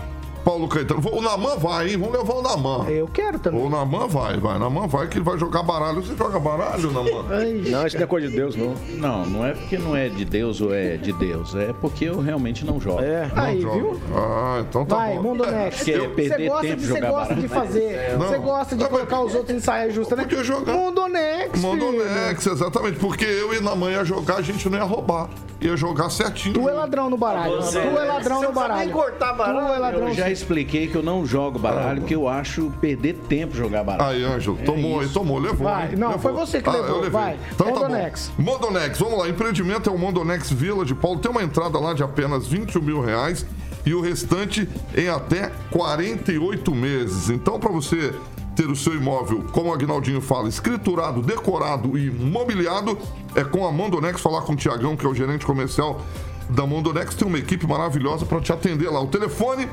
[0.49, 0.99] Paulo Caetano.
[1.11, 1.97] O Naman vai, hein?
[1.97, 2.89] Vamos levar o Naman.
[2.89, 3.63] Eu quero também.
[3.63, 4.57] O Naman vai, vai.
[4.57, 6.01] Naman vai que ele vai jogar baralho.
[6.01, 7.23] Você joga baralho, Naman?
[7.69, 8.73] Não, isso não é coisa de Deus, não.
[8.97, 12.19] Não, não é porque não é de Deus ou é de Deus, é porque eu
[12.19, 13.01] realmente não jogo.
[13.01, 13.99] É, Aí, viu?
[14.15, 15.21] Ah, então tá Vai, bom.
[15.23, 15.83] Mondonex.
[15.83, 18.17] Quer Você perder gosta, tempo de, você gosta de fazer.
[18.17, 18.27] Não.
[18.27, 20.23] Você gosta de colocar os outros em saia justa, né?
[20.23, 20.73] Podia jogar.
[20.73, 21.61] Mondonex.
[21.61, 22.97] Mondonex, exatamente.
[22.97, 25.29] Porque eu e Naman ia jogar, a gente não ia roubar.
[25.61, 26.53] Ia jogar certinho.
[26.53, 27.57] Tu é ladrão no baralho.
[27.57, 28.79] Você- tu é ladrão você no baralho.
[28.79, 30.07] nem cortar Tu é ladrão.
[30.07, 34.09] Eu já expliquei que eu não jogo baralho, porque eu acho perder tempo jogar baralho.
[34.09, 35.13] Aí, Ângelo, É tomou, aí, isso.
[35.13, 35.67] tomou, levou.
[35.67, 35.95] Vai, hein?
[35.97, 36.21] não, Levou.
[36.21, 37.09] foi você que Ah, levou, eu levei.
[37.11, 37.37] vai.
[37.53, 37.79] Então tá bom.
[37.81, 38.31] Mondonex.
[38.37, 39.27] Mondonex, vamos lá.
[39.29, 41.19] Empreendimento é o Mondonex Village, Paulo.
[41.19, 43.45] Tem uma entrada lá de apenas 21 mil reais
[43.85, 47.29] e o restante em até 48 meses.
[47.29, 48.13] Então, para você
[48.59, 52.97] ter o seu imóvel, como o Agnaldinho fala, escriturado, decorado e mobiliado,
[53.33, 54.19] é com a Mondonex.
[54.19, 56.01] Falar com o Tiagão, que é o gerente comercial
[56.49, 57.15] da Mondonex.
[57.15, 58.99] Tem uma equipe maravilhosa para te atender lá.
[59.01, 59.65] O telefone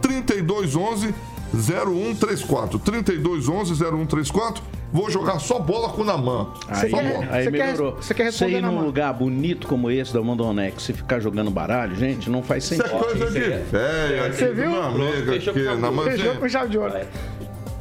[0.00, 1.12] 3211
[1.52, 2.78] 0134.
[2.78, 4.62] 3211 0134
[4.92, 6.48] vou jogar só bola com o Naman.
[6.68, 7.26] Aí, só bola.
[7.30, 7.96] aí você quer- melhorou.
[7.96, 11.18] você quer Você responder ir na num lugar bonito como esse da Mondonex e ficar
[11.20, 12.98] jogando baralho, gente, não faz Isso é sentido.
[13.04, 14.32] coisa de velho.
[14.32, 14.70] Você viu?
[14.70, 16.16] Meu amigo, Fechou aqui, com chave de Namanzinho.
[16.18, 16.94] Fechou com chave de ouro.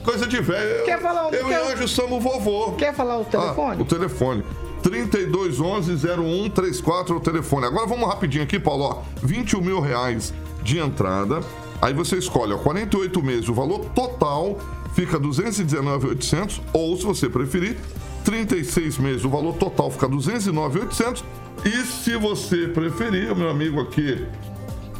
[0.07, 0.85] Coisa de velho.
[0.85, 2.71] Quer falar um- Eu quer- e Anjo somos vovô.
[2.77, 3.81] Quer falar o Ah, telefone?
[3.81, 4.43] o telefone.
[4.81, 7.65] 3211-0134 é o telefone.
[7.65, 8.83] Agora vamos rapidinho aqui, Paulo.
[8.85, 10.33] Ó, 21 mil reais
[10.63, 11.41] de entrada.
[11.81, 13.49] Aí você escolhe, ó, 48 meses.
[13.49, 14.57] O valor total
[14.93, 16.61] fica 219,800.
[16.73, 17.77] Ou, se você preferir,
[18.23, 19.25] 36 meses.
[19.25, 21.23] O valor total fica 209,800.
[21.65, 24.25] E se você preferir, meu amigo aqui,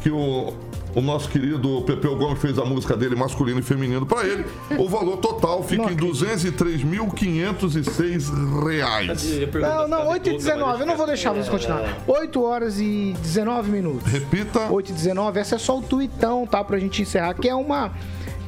[0.02, 0.52] que o,
[0.94, 4.44] o nosso querido Pepeu Gomes fez a música dele, masculino e feminino, para ele,
[4.78, 9.24] o valor total fica em 203.506 reais.
[9.54, 10.80] Não, não, 8 e 19.
[10.80, 11.98] Eu não vou deixar você continuar.
[12.06, 14.10] 8 horas e 19 minutos.
[14.10, 14.70] Repita.
[14.70, 15.38] 8 e 19.
[15.38, 16.62] Essa é só o tuitão, tá?
[16.64, 17.34] Pra gente encerrar.
[17.34, 17.92] Que é uma.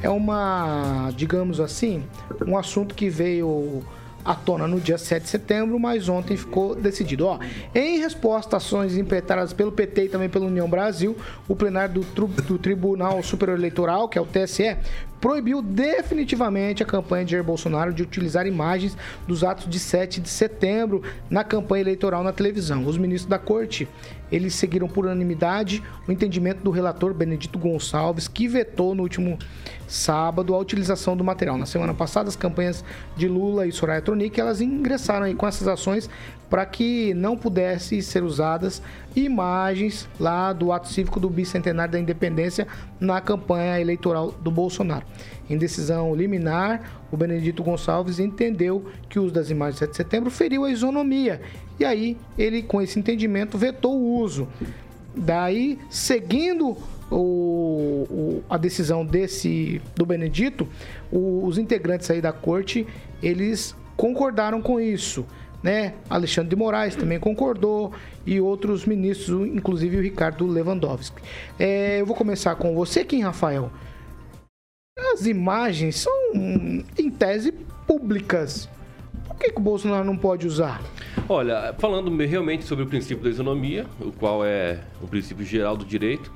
[0.01, 1.11] É uma.
[1.15, 2.03] Digamos assim.
[2.45, 3.83] Um assunto que veio
[4.23, 7.25] à tona no dia 7 de setembro, mas ontem ficou decidido.
[7.25, 7.39] Ó,
[7.73, 11.15] em resposta a ações impetradas pelo PT e também pela União Brasil,
[11.47, 14.77] o plenário do, do Tribunal Superior Eleitoral, que é o TSE,
[15.21, 18.97] proibiu definitivamente a campanha de Jair Bolsonaro de utilizar imagens
[19.27, 22.85] dos atos de 7 de setembro na campanha eleitoral na televisão.
[22.85, 23.87] Os ministros da corte,
[24.31, 29.37] eles seguiram por unanimidade o entendimento do relator Benedito Gonçalves, que vetou no último
[29.87, 31.57] sábado a utilização do material.
[31.57, 32.83] Na semana passada, as campanhas
[33.15, 36.09] de Lula e Soraya Tronic, elas ingressaram com essas ações
[36.51, 38.81] para que não pudessem ser usadas
[39.15, 42.67] imagens lá do ato cívico do bicentenário da independência
[42.99, 45.05] na campanha eleitoral do Bolsonaro.
[45.49, 49.97] Em decisão liminar, o Benedito Gonçalves entendeu que o uso das imagens de 7 de
[49.97, 51.41] setembro feriu a isonomia.
[51.79, 54.45] E aí, ele, com esse entendimento, vetou o uso.
[55.15, 56.77] Daí, seguindo
[57.09, 57.15] o-
[58.09, 60.67] o- a decisão desse do Benedito,
[61.11, 62.85] o- os integrantes aí da corte,
[63.23, 65.25] eles concordaram com isso.
[65.63, 65.93] Né?
[66.09, 67.93] Alexandre de Moraes também concordou
[68.25, 71.21] e outros ministros, inclusive o Ricardo Lewandowski.
[71.59, 73.71] É, eu vou começar com você, Kim Rafael.
[75.13, 77.51] As imagens são, em tese,
[77.85, 78.69] públicas.
[79.27, 80.81] Por que, que o Bolsonaro não pode usar?
[81.27, 85.85] Olha, falando realmente sobre o princípio da isonomia, o qual é um princípio geral do
[85.85, 86.31] direito,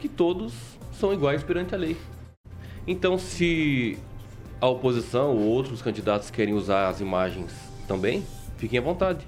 [0.00, 0.54] que todos
[0.92, 1.96] são iguais perante a lei.
[2.86, 3.98] Então, se
[4.60, 7.52] a oposição ou outros candidatos querem usar as imagens
[7.88, 8.24] também,
[8.64, 9.26] fiquem à vontade.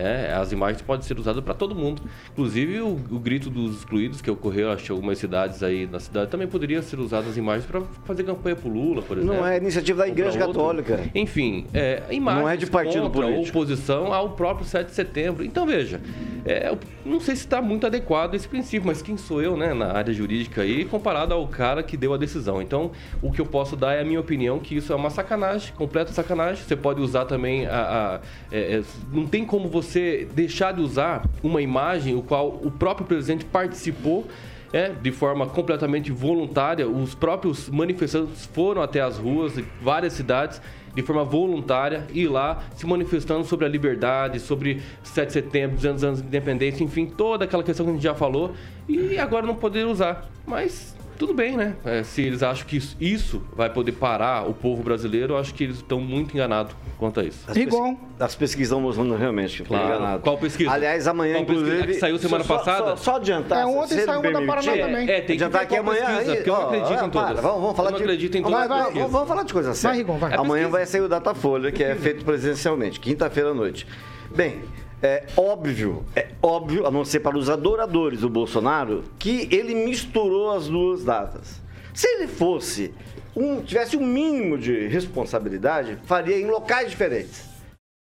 [0.00, 2.02] É, as imagens podem ser usadas para todo mundo.
[2.32, 6.00] Inclusive, o, o grito dos excluídos que ocorreu, acho que em algumas cidades aí na
[6.00, 9.36] cidade, também poderia ser usadas as imagens para fazer campanha pro Lula, por exemplo.
[9.36, 10.60] Não é iniciativa da Igreja outro.
[10.60, 11.00] Católica.
[11.14, 13.58] Enfim, é, imagens Não é de partido contra político.
[13.58, 15.44] oposição ao próprio 7 de setembro.
[15.44, 16.00] Então, veja,
[16.44, 19.74] é, eu não sei se está muito adequado esse princípio, mas quem sou eu, né,
[19.74, 22.62] na área jurídica aí, comparado ao cara que deu a decisão.
[22.62, 22.90] Então,
[23.20, 26.12] o que eu posso dar é a minha opinião que isso é uma sacanagem, completa
[26.12, 26.62] sacanagem.
[26.64, 27.80] Você pode usar também a...
[28.16, 28.20] a-
[28.52, 28.82] é, é,
[29.12, 29.89] não tem como você
[30.34, 34.26] deixar de usar uma imagem o qual o próprio presidente participou
[34.72, 36.88] é, de forma completamente voluntária.
[36.88, 40.60] Os próprios manifestantes foram até as ruas de várias cidades
[40.94, 46.04] de forma voluntária, ir lá se manifestando sobre a liberdade, sobre 7 de setembro, 200
[46.04, 48.54] anos de independência, enfim, toda aquela questão que a gente já falou,
[48.88, 50.28] e agora não poder usar.
[50.44, 51.76] Mas tudo bem, né?
[51.84, 55.52] É, se eles acham que isso, isso vai poder parar o povo brasileiro, eu acho
[55.54, 57.44] que eles estão muito enganados quanto a isso.
[57.46, 59.84] As, pesqui- as pesquisas estão mostrando realmente Claro.
[59.86, 60.22] enganado.
[60.22, 60.70] Qual pesquisa?
[60.72, 61.66] Aliás, amanhã, Qual pesquisa?
[61.66, 61.90] inclusive.
[61.90, 62.96] A que saiu semana só- passada?
[62.96, 63.60] Só, só adiantar.
[63.62, 65.10] É, ontem saiu uma da Paraná permitir, também.
[65.10, 66.06] É, tem que adiantar que amanhã.
[66.06, 67.42] pesquisa, aí, porque eu não acredito ó, em para, todas.
[67.42, 68.04] Vamos, vamos falar Eu não de.
[68.04, 69.10] acredito em todas as vai, pesquisas.
[69.10, 69.96] vamos, falar de coisa séria.
[69.98, 70.32] Rigon, vai.
[70.32, 70.70] É Amanhã pesquisa.
[70.70, 73.86] vai sair o Datafolha, que é feito presencialmente, quinta-feira à noite.
[74.34, 74.60] Bem,
[75.02, 80.50] é óbvio, é óbvio, a não ser para os adoradores do Bolsonaro, que ele misturou
[80.52, 81.60] as duas datas.
[81.94, 82.92] Se ele fosse,
[83.34, 87.48] um, tivesse um mínimo de responsabilidade, faria em locais diferentes.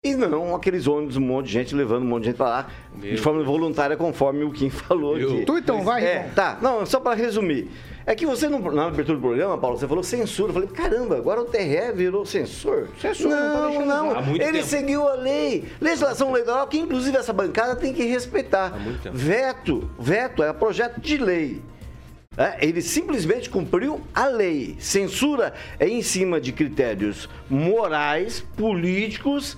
[0.04, 2.70] E não aqueles ônibus, um monte de gente levando um monte de gente para lá,
[2.96, 5.28] de forma voluntária, conforme o Kim falou Meu.
[5.30, 5.46] aqui.
[5.46, 6.34] Tu então, vai, É, Rigon.
[6.36, 6.60] tá.
[6.62, 7.72] Não, só para resumir.
[8.08, 10.50] É que você, no- na abertura do programa, Paulo, você falou censura.
[10.50, 12.90] Eu falei, caramba, agora o TRE virou censor?
[13.02, 14.08] Censura, não tá não, não.
[14.10, 14.18] usar.
[14.18, 14.66] Há muito Ele tempo.
[14.70, 15.66] seguiu a lei.
[15.82, 18.74] Legislação eleitoral que, inclusive, essa bancada tem que respeitar.
[18.76, 19.18] Há muito tempo.
[19.18, 21.64] Veto, veto é projeto de lei.
[22.38, 24.76] É, ele simplesmente cumpriu a lei.
[24.78, 29.58] Censura é em cima de critérios morais, políticos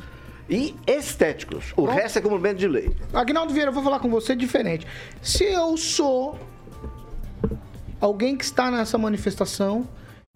[0.50, 1.72] e estéticos.
[1.76, 1.92] O Pronto.
[1.98, 2.96] resto é cumprimento de lei.
[3.12, 4.88] Agnaldo Vieira, eu vou falar com você diferente.
[5.22, 6.38] Se eu sou
[8.00, 9.88] alguém que está nessa manifestação,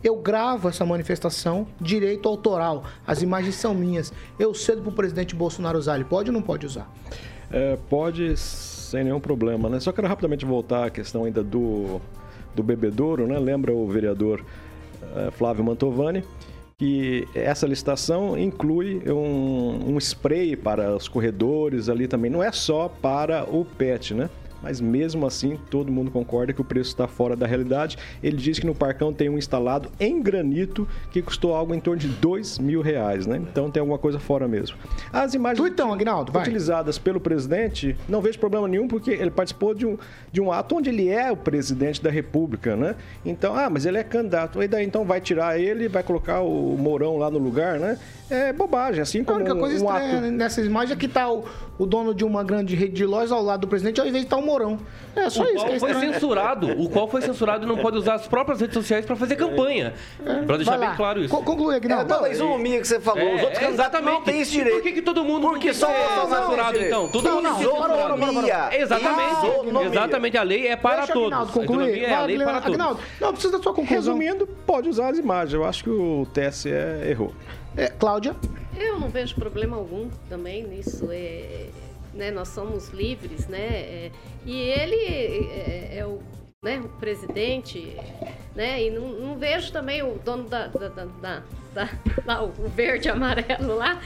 [0.04, 2.84] eu gravo essa manifestação, direito autoral.
[3.06, 4.12] As imagens são minhas.
[4.40, 5.96] Eu cedo pro presidente Bolsonaro usar.
[5.96, 6.92] Ele pode ou não pode usar?
[7.52, 8.36] É, pode
[8.92, 9.80] sem nenhum problema, né?
[9.80, 12.02] Só quero rapidamente voltar à questão ainda do,
[12.54, 13.40] do bebedouro, né?
[13.40, 14.44] Lembra o vereador
[15.16, 16.24] eh, Flávio Mantovani,
[16.78, 22.30] que essa licitação inclui um, um spray para os corredores ali também.
[22.30, 24.30] Não é só para o PET, né?
[24.62, 27.98] Mas mesmo assim todo mundo concorda que o preço está fora da realidade.
[28.22, 32.00] Ele diz que no Parcão tem um instalado em granito que custou algo em torno
[32.00, 33.38] de dois mil reais, né?
[33.38, 34.78] Então tem alguma coisa fora mesmo.
[35.12, 36.42] As imagens então, Agnaldo, vai.
[36.42, 39.98] utilizadas pelo presidente, não vejo problema nenhum porque ele participou de um,
[40.32, 42.96] de um ato onde ele é o presidente da República, né?
[43.26, 44.62] Então, ah, mas ele é candidato.
[44.62, 47.98] E daí então vai tirar ele, vai colocar o Mourão lá no lugar, né?
[48.30, 51.08] É bobagem, assim como A única coisa um, um estranha ato nessa imagem é que
[51.08, 51.44] tá o,
[51.78, 54.28] o dono de uma grande rede de lojas ao lado do presidente, ao invés de
[54.28, 54.80] estar o Mourão.
[55.16, 57.98] É só o isso qual é foi censurado, o qual foi censurado e não pode
[57.98, 59.94] usar as próprias redes sociais para fazer campanha.
[60.46, 60.88] Para deixar Vai lá.
[60.88, 61.34] bem claro isso.
[61.36, 62.14] Co- conclui, Agnaldo.
[62.14, 64.76] É, não, a isonomia que você falou, os outros É, candidatos não têm esse direito.
[64.76, 67.10] Por que, que todo mundo Porque não só o Bolsonaro censurado, então?
[67.10, 68.76] Todo Não, mundo não, censurado.
[68.76, 69.86] Exatamente.
[69.92, 70.38] Exatamente.
[70.38, 71.52] A lei é para Deixa o todos.
[71.52, 72.04] Concluir.
[72.04, 72.68] é a lei para todos.
[72.74, 74.18] Agnaldo, não, precisa da sua conclusão.
[74.18, 75.54] Resumindo, pode usar as imagens.
[75.54, 76.70] Eu acho que o TSE
[77.10, 77.34] errou.
[77.78, 78.36] É, Cláudia?
[78.78, 81.08] Eu não vejo problema algum também nisso.
[81.12, 81.66] É,
[82.14, 83.58] né, nós somos livres, né?
[83.60, 84.12] é,
[84.46, 86.20] e ele é, é o,
[86.64, 87.96] né, o presidente,
[88.56, 88.84] né?
[88.84, 91.44] E não, não vejo também o dono da, da, da- da-
[91.74, 91.90] da-
[92.26, 94.00] lá, o verde e amarelo lá.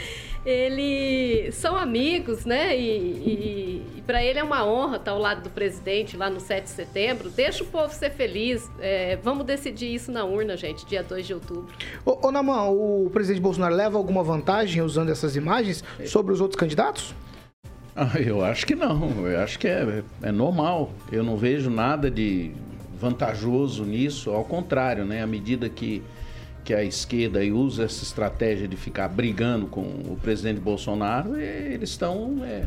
[0.46, 2.78] Eles são amigos, né?
[2.78, 6.40] E, e, e para ele é uma honra estar ao lado do presidente lá no
[6.40, 7.30] 7 de setembro.
[7.30, 8.70] Deixa o povo ser feliz.
[8.80, 11.74] é, vamos decidir isso na urna, gente, dia 2 de outubro.
[12.06, 16.60] Ô, ô Naman, o presidente Bolsonaro leva alguma vantagem usando essas imagens sobre os outros
[16.60, 17.14] candidatos?
[17.96, 19.26] Ah, eu acho que não.
[19.26, 20.92] Eu acho que é, é normal.
[21.10, 22.52] Eu não vejo nada de
[23.00, 24.32] vantajoso nisso.
[24.32, 25.24] Ao contrário, né?
[25.24, 26.04] À medida que,
[26.66, 32.44] que a esquerda usa essa estratégia de ficar brigando com o presidente Bolsonaro, eles estão
[32.44, 32.64] é,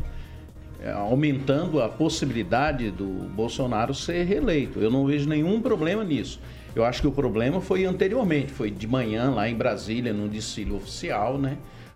[0.81, 4.79] é, aumentando a possibilidade do Bolsonaro ser reeleito.
[4.79, 6.39] Eu não vejo nenhum problema nisso.
[6.75, 10.71] Eu acho que o problema foi anteriormente, foi de manhã lá em Brasília, no desfile
[10.71, 11.55] oficial, né?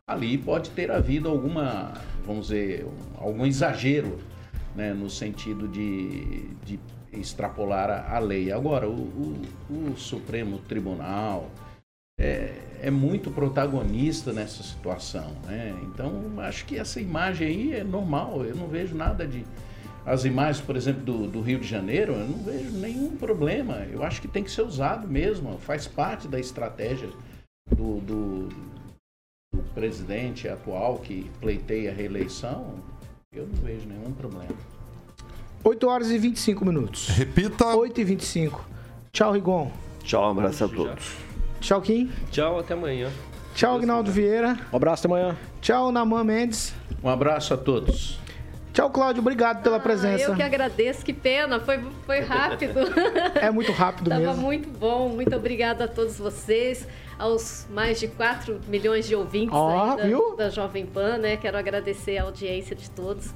[0.10, 1.93] Ali pode ter havido alguma,
[2.26, 2.86] vamos dizer,
[3.18, 4.20] algum exagero,
[4.76, 4.93] né?
[4.93, 6.80] No sentido de, de
[7.12, 8.51] extrapolar a, a lei.
[8.51, 11.49] Agora, o, o- o Supremo Tribunal
[12.20, 15.74] é, é muito protagonista nessa situação, né?
[15.84, 18.43] Então, acho que essa imagem aí é normal.
[18.43, 19.45] Eu não vejo nada de
[20.06, 23.86] as imagens, por exemplo, do, do Rio de Janeiro, eu não vejo nenhum problema.
[23.89, 27.08] Eu acho que tem que ser usado mesmo, faz parte da estratégia
[27.74, 28.72] do, do, do
[29.74, 32.76] presidente atual que pleiteia a reeleição.
[33.32, 34.51] Eu não vejo nenhum problema.
[35.63, 37.07] 8 horas e 25 minutos.
[37.09, 37.65] Repita.
[37.76, 38.65] 8 e 25.
[39.11, 39.71] Tchau, Rigon.
[40.03, 41.15] Tchau, um abraço a todos.
[41.61, 42.11] Tchau, Kim.
[42.30, 43.09] Tchau, até amanhã.
[43.55, 44.57] Tchau, Agnaldo Vieira.
[44.71, 45.38] Um abraço até amanhã.
[45.61, 46.74] Tchau, Naman Mendes.
[47.03, 48.19] Um abraço a todos.
[48.74, 49.21] Tchau, Cláudio.
[49.21, 50.26] Obrigado pela presença.
[50.26, 52.80] Ah, Eu que agradeço, que pena, foi, foi rápido.
[53.39, 54.41] É muito rápido Tava mesmo.
[54.41, 56.88] muito bom, muito obrigada a todos vocês,
[57.24, 60.36] aos mais de 4 milhões de ouvintes aí da, viu?
[60.36, 61.38] da Jovem Pan, né?
[61.38, 63.32] Quero agradecer a audiência de todos.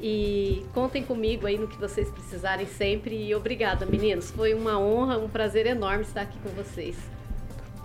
[0.00, 3.16] E contem comigo aí no que vocês precisarem sempre.
[3.16, 4.30] E obrigada, meninos.
[4.30, 6.96] Foi uma honra, um prazer enorme estar aqui com vocês.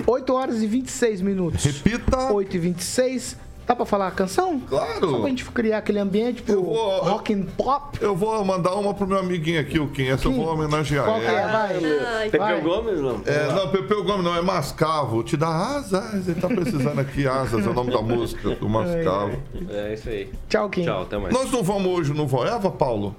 [0.06, 1.64] 8 horas e 26 minutos.
[1.64, 2.32] Repita.
[2.32, 3.38] 8 e 26.
[3.68, 4.62] Dá pra falar a canção?
[4.62, 5.10] Claro.
[5.12, 7.98] Só pra gente criar aquele ambiente pro vou- rock and pop.
[8.02, 10.06] Eu vou mandar uma pro meu amiguinho aqui, o Kim.
[10.08, 11.76] Essa eu vou homenagear Qual que é?
[11.76, 12.00] ele.
[12.00, 12.30] Vai.
[12.30, 12.62] Pepeu Vai.
[12.62, 13.22] Gomes, não?
[13.26, 15.22] É, não, Pepeu Gomes não, é Mascavo.
[15.22, 16.30] Te dá asas.
[16.30, 19.38] Ele tá precisando aqui, asas, é o nome da música do Mascavo.
[19.70, 20.30] É isso aí.
[20.48, 20.84] Tchau, Kim.
[20.86, 21.34] Tchau, até mais.
[21.34, 23.14] Nós não vamos hoje no Voeva, Paulo?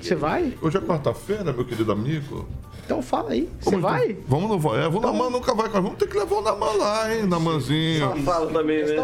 [0.00, 0.52] Você vai?
[0.60, 2.46] Hoje é quarta-feira, meu querido amigo.
[2.88, 3.46] Então fala aí.
[3.60, 4.12] Você Como vai?
[4.12, 4.22] então?
[4.26, 4.96] Vamos no Voeva.
[4.96, 5.82] O Naman nunca vai com nós.
[5.82, 8.16] Vamos ter que levar o Naman lá, hein, Namanzinho.
[8.24, 8.96] Fala também, né?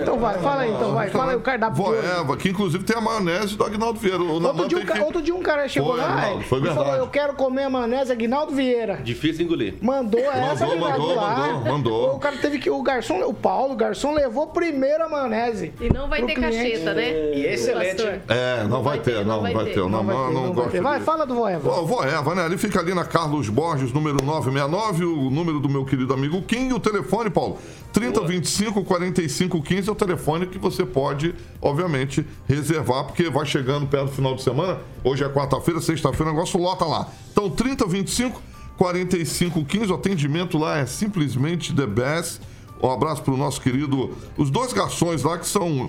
[0.00, 1.10] Então vai, fala aí, então vai.
[1.10, 1.76] Fala aí o cardápio.
[1.82, 4.22] Voeva, que inclusive tem a maionese do Agnaldo Vieira.
[4.22, 5.00] O Outro Naman dia, um, que...
[5.00, 6.84] outro dia um cara chegou Foi, lá Agnaldo, foi e verdade.
[6.86, 9.00] falou, eu quero comer a maionese Aguinaldo Vieira.
[9.02, 9.74] Difícil engolir.
[9.80, 11.36] Mandou essa, Mandou, mandou, lá.
[11.36, 12.14] mandou, mandou.
[12.14, 15.72] O cara teve que, o garçom, o Paulo, o garçom levou primeiro a maionese.
[15.80, 16.56] E não vai ter cliente.
[16.56, 17.10] cacheta, né?
[17.34, 18.02] E excelente?
[18.28, 19.80] É, não, vai, ter, não, vai ter.
[19.80, 20.80] O Não vai Naman não, não vai gosta ter.
[20.80, 21.82] Vai, fala do Voeva.
[21.82, 22.46] Voeva, né?
[22.46, 26.68] Ele fica ali na Carlos Borges, número 969, o número do meu querido amigo Kim,
[26.68, 27.56] e o telefone, Paulo,
[27.90, 34.12] 3025 4515 é o telefone que você pode, obviamente, reservar, porque vai chegando perto do
[34.12, 34.80] final de semana.
[35.02, 37.08] Hoje é quarta-feira, sexta-feira, o negócio lota lá.
[37.32, 38.42] Então, 3025
[38.76, 42.42] 4515, o atendimento lá é simplesmente the best.
[42.82, 45.88] Um abraço pro nosso querido, os dois garçons lá que são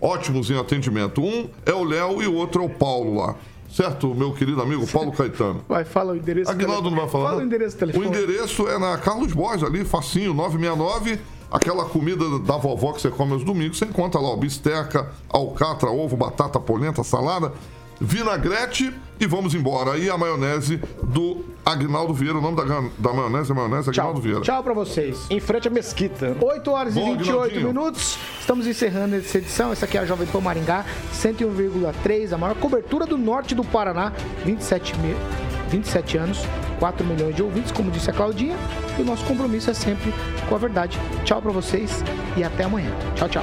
[0.00, 1.22] ótimos em atendimento.
[1.22, 3.36] Um é o Léo e o outro é o Paulo lá.
[3.74, 5.64] Certo, meu querido amigo Paulo Caetano?
[5.68, 6.48] Vai, fala o endereço.
[6.48, 7.30] do Aguinaldo não vai falar?
[7.30, 8.06] Fala o endereço do telefone.
[8.06, 11.18] O endereço é na Carlos Borges, ali, facinho, 969.
[11.50, 15.90] Aquela comida da vovó que você come aos domingos, você encontra lá, ó, bisteca, alcatra,
[15.90, 17.52] ovo, batata, polenta, salada.
[18.00, 19.96] Vinagrete e vamos embora.
[19.96, 22.38] E a maionese do Agnaldo Vieira.
[22.38, 22.64] O nome da,
[22.98, 24.40] da maionese é maionese Agnaldo Vieira.
[24.40, 25.26] Tchau pra vocês.
[25.30, 26.36] Em frente à mesquita.
[26.40, 27.66] 8 horas Bom, e 28 Aguinaldinho.
[27.68, 28.18] minutos.
[28.40, 29.72] Estamos encerrando essa edição.
[29.72, 30.84] Essa aqui é a Jovem Pan Maringá,
[31.14, 34.12] 101,3, a maior cobertura do norte do Paraná,
[34.44, 35.16] 27, mil,
[35.68, 36.40] 27 anos,
[36.78, 38.56] 4 milhões de ouvintes, como disse a Claudinha.
[38.98, 40.12] E o nosso compromisso é sempre
[40.48, 40.98] com a verdade.
[41.24, 42.04] Tchau pra vocês
[42.36, 42.90] e até amanhã.
[43.16, 43.42] Tchau, tchau.